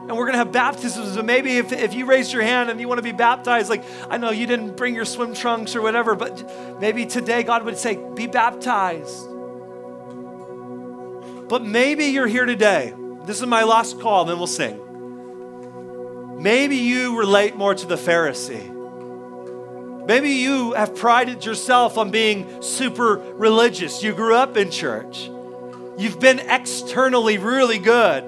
and 0.09 0.17
we're 0.17 0.25
going 0.25 0.33
to 0.33 0.39
have 0.39 0.53
baptisms. 0.53 1.17
And 1.19 1.27
maybe 1.27 1.59
if, 1.59 1.71
if 1.71 1.93
you 1.93 2.07
raised 2.07 2.33
your 2.33 2.43
hand 2.43 2.71
and 2.71 2.81
you 2.81 2.89
want 2.89 2.97
to 2.97 3.03
be 3.03 3.13
baptized, 3.13 3.69
like 3.69 3.85
I 4.09 4.17
know 4.17 4.31
you 4.31 4.47
didn't 4.47 4.75
bring 4.75 4.95
your 4.95 5.05
swim 5.05 5.35
trunks 5.35 5.77
or 5.77 5.83
whatever, 5.83 6.15
but 6.15 6.81
maybe 6.81 7.05
today 7.05 7.43
God 7.43 7.63
would 7.65 7.77
say, 7.77 7.97
be 8.15 8.27
baptized. 8.27 9.29
But 11.49 11.63
maybe 11.63 12.07
you're 12.07 12.27
here 12.27 12.47
today. 12.47 12.95
This 13.29 13.43
is 13.43 13.47
my 13.47 13.62
last 13.62 14.01
call, 14.01 14.24
then 14.24 14.39
we'll 14.39 14.47
sing. 14.47 14.81
Maybe 16.43 16.76
you 16.76 17.18
relate 17.18 17.57
more 17.57 17.74
to 17.74 17.87
the 17.87 17.97
Pharisee. 17.97 18.74
Maybe 20.07 20.31
you 20.31 20.72
have 20.72 20.97
prided 20.97 21.45
yourself 21.45 21.99
on 21.99 22.11
being 22.11 22.62
super 22.62 23.16
religious. 23.35 24.03
You 24.03 24.14
grew 24.14 24.35
up 24.35 24.57
in 24.57 24.70
church. 24.70 25.31
You've 25.99 26.18
been 26.18 26.39
externally 26.39 27.37
really 27.37 27.79
good 27.79 28.24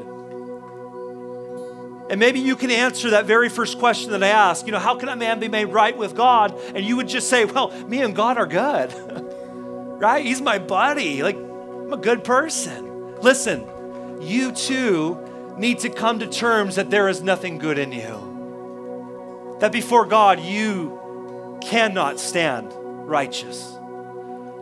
and 2.10 2.20
maybe 2.20 2.40
you 2.40 2.54
can 2.54 2.70
answer 2.70 3.10
that 3.10 3.24
very 3.24 3.48
first 3.48 3.78
question 3.78 4.10
that 4.10 4.22
I 4.22 4.28
asked. 4.28 4.66
You 4.66 4.72
know, 4.72 4.80
how 4.80 4.96
can 4.96 5.08
a 5.08 5.16
man 5.16 5.40
be 5.40 5.48
made 5.48 5.66
right 5.66 5.96
with 5.96 6.14
God? 6.14 6.54
And 6.74 6.84
you 6.84 6.96
would 6.96 7.08
just 7.08 7.30
say, 7.30 7.46
well, 7.46 7.70
me 7.86 8.02
and 8.02 8.14
God 8.14 8.36
are 8.36 8.46
good, 8.46 8.92
right? 9.98 10.26
He's 10.26 10.42
my 10.42 10.58
buddy. 10.58 11.22
Like, 11.22 11.36
I'm 11.36 11.92
a 11.92 11.96
good 11.96 12.22
person. 12.22 13.14
Listen, 13.20 13.64
you 14.20 14.52
too 14.52 15.54
need 15.56 15.80
to 15.80 15.90
come 15.90 16.18
to 16.20 16.26
terms 16.26 16.76
that 16.76 16.90
there 16.90 17.08
is 17.08 17.22
nothing 17.22 17.58
good 17.58 17.78
in 17.78 17.92
you. 17.92 19.56
That 19.60 19.72
before 19.72 20.06
God, 20.06 20.40
you 20.40 21.58
cannot 21.62 22.18
stand 22.18 22.72
righteous. 22.74 23.76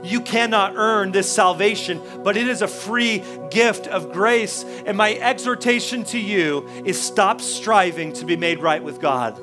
You 0.03 0.21
cannot 0.21 0.75
earn 0.77 1.13
this 1.13 1.31
salvation, 1.31 2.01
but 2.23 2.37
it 2.37 2.47
is 2.47 2.63
a 2.63 2.69
free 2.69 3.23
gift 3.51 3.87
of 3.89 4.13
grace. 4.13 4.65
And 4.87 4.97
my 4.97 5.15
exhortation 5.15 6.05
to 6.05 6.19
you 6.19 6.69
is 6.85 7.01
stop 7.01 7.41
striving 7.41 8.13
to 8.15 8.25
be 8.25 8.37
made 8.37 8.61
right 8.61 8.83
with 8.83 9.01
God. 9.01 9.39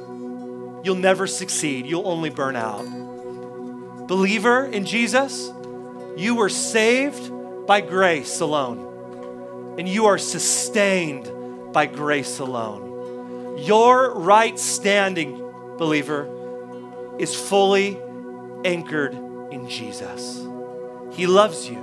You'll 0.85 0.95
never 0.95 1.27
succeed, 1.27 1.85
you'll 1.85 2.07
only 2.07 2.29
burn 2.29 2.55
out. 2.55 2.85
Believer 4.07 4.65
in 4.65 4.85
Jesus, 4.85 5.51
you 6.15 6.35
were 6.35 6.49
saved 6.49 7.31
by 7.65 7.81
grace 7.81 8.39
alone, 8.39 8.94
and 9.77 9.87
you 9.87 10.05
are 10.05 10.17
sustained 10.17 11.31
by 11.73 11.85
grace 11.85 12.39
alone. 12.39 13.57
Your 13.57 14.13
right 14.13 14.57
standing, 14.57 15.37
believer, 15.77 16.29
is 17.19 17.35
fully 17.35 17.99
anchored 18.63 19.13
in 19.51 19.69
Jesus. 19.69 20.45
He 21.11 21.27
loves 21.27 21.69
you. 21.69 21.79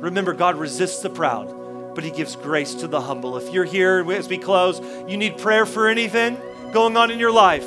Remember, 0.00 0.32
God 0.32 0.56
resists 0.56 1.02
the 1.02 1.10
proud, 1.10 1.94
but 1.94 2.04
He 2.04 2.10
gives 2.10 2.36
grace 2.36 2.74
to 2.74 2.88
the 2.88 3.00
humble. 3.00 3.36
If 3.36 3.52
you're 3.52 3.64
here 3.64 4.10
as 4.12 4.28
we 4.28 4.38
close, 4.38 4.80
you 5.08 5.16
need 5.16 5.38
prayer 5.38 5.66
for 5.66 5.88
anything 5.88 6.38
going 6.72 6.96
on 6.96 7.10
in 7.10 7.18
your 7.18 7.32
life. 7.32 7.66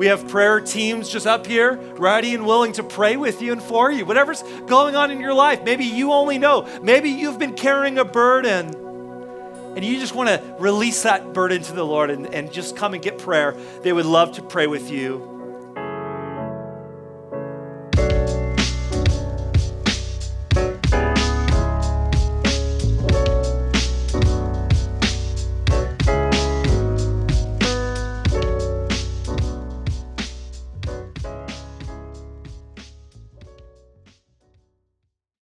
We 0.00 0.06
have 0.06 0.28
prayer 0.28 0.62
teams 0.62 1.10
just 1.10 1.26
up 1.26 1.46
here, 1.46 1.74
ready 1.98 2.34
and 2.34 2.46
willing 2.46 2.72
to 2.72 2.82
pray 2.82 3.18
with 3.18 3.42
you 3.42 3.52
and 3.52 3.62
for 3.62 3.92
you. 3.92 4.06
Whatever's 4.06 4.42
going 4.64 4.96
on 4.96 5.10
in 5.10 5.20
your 5.20 5.34
life, 5.34 5.62
maybe 5.62 5.84
you 5.84 6.10
only 6.10 6.38
know. 6.38 6.66
Maybe 6.82 7.10
you've 7.10 7.38
been 7.38 7.52
carrying 7.52 7.98
a 7.98 8.04
burden 8.06 8.74
and 9.76 9.84
you 9.84 10.00
just 10.00 10.14
want 10.14 10.30
to 10.30 10.56
release 10.58 11.02
that 11.02 11.34
burden 11.34 11.60
to 11.64 11.74
the 11.74 11.84
Lord 11.84 12.08
and, 12.08 12.32
and 12.32 12.50
just 12.50 12.76
come 12.76 12.94
and 12.94 13.02
get 13.02 13.18
prayer. 13.18 13.54
They 13.82 13.92
would 13.92 14.06
love 14.06 14.32
to 14.36 14.42
pray 14.42 14.66
with 14.66 14.90
you 14.90 15.39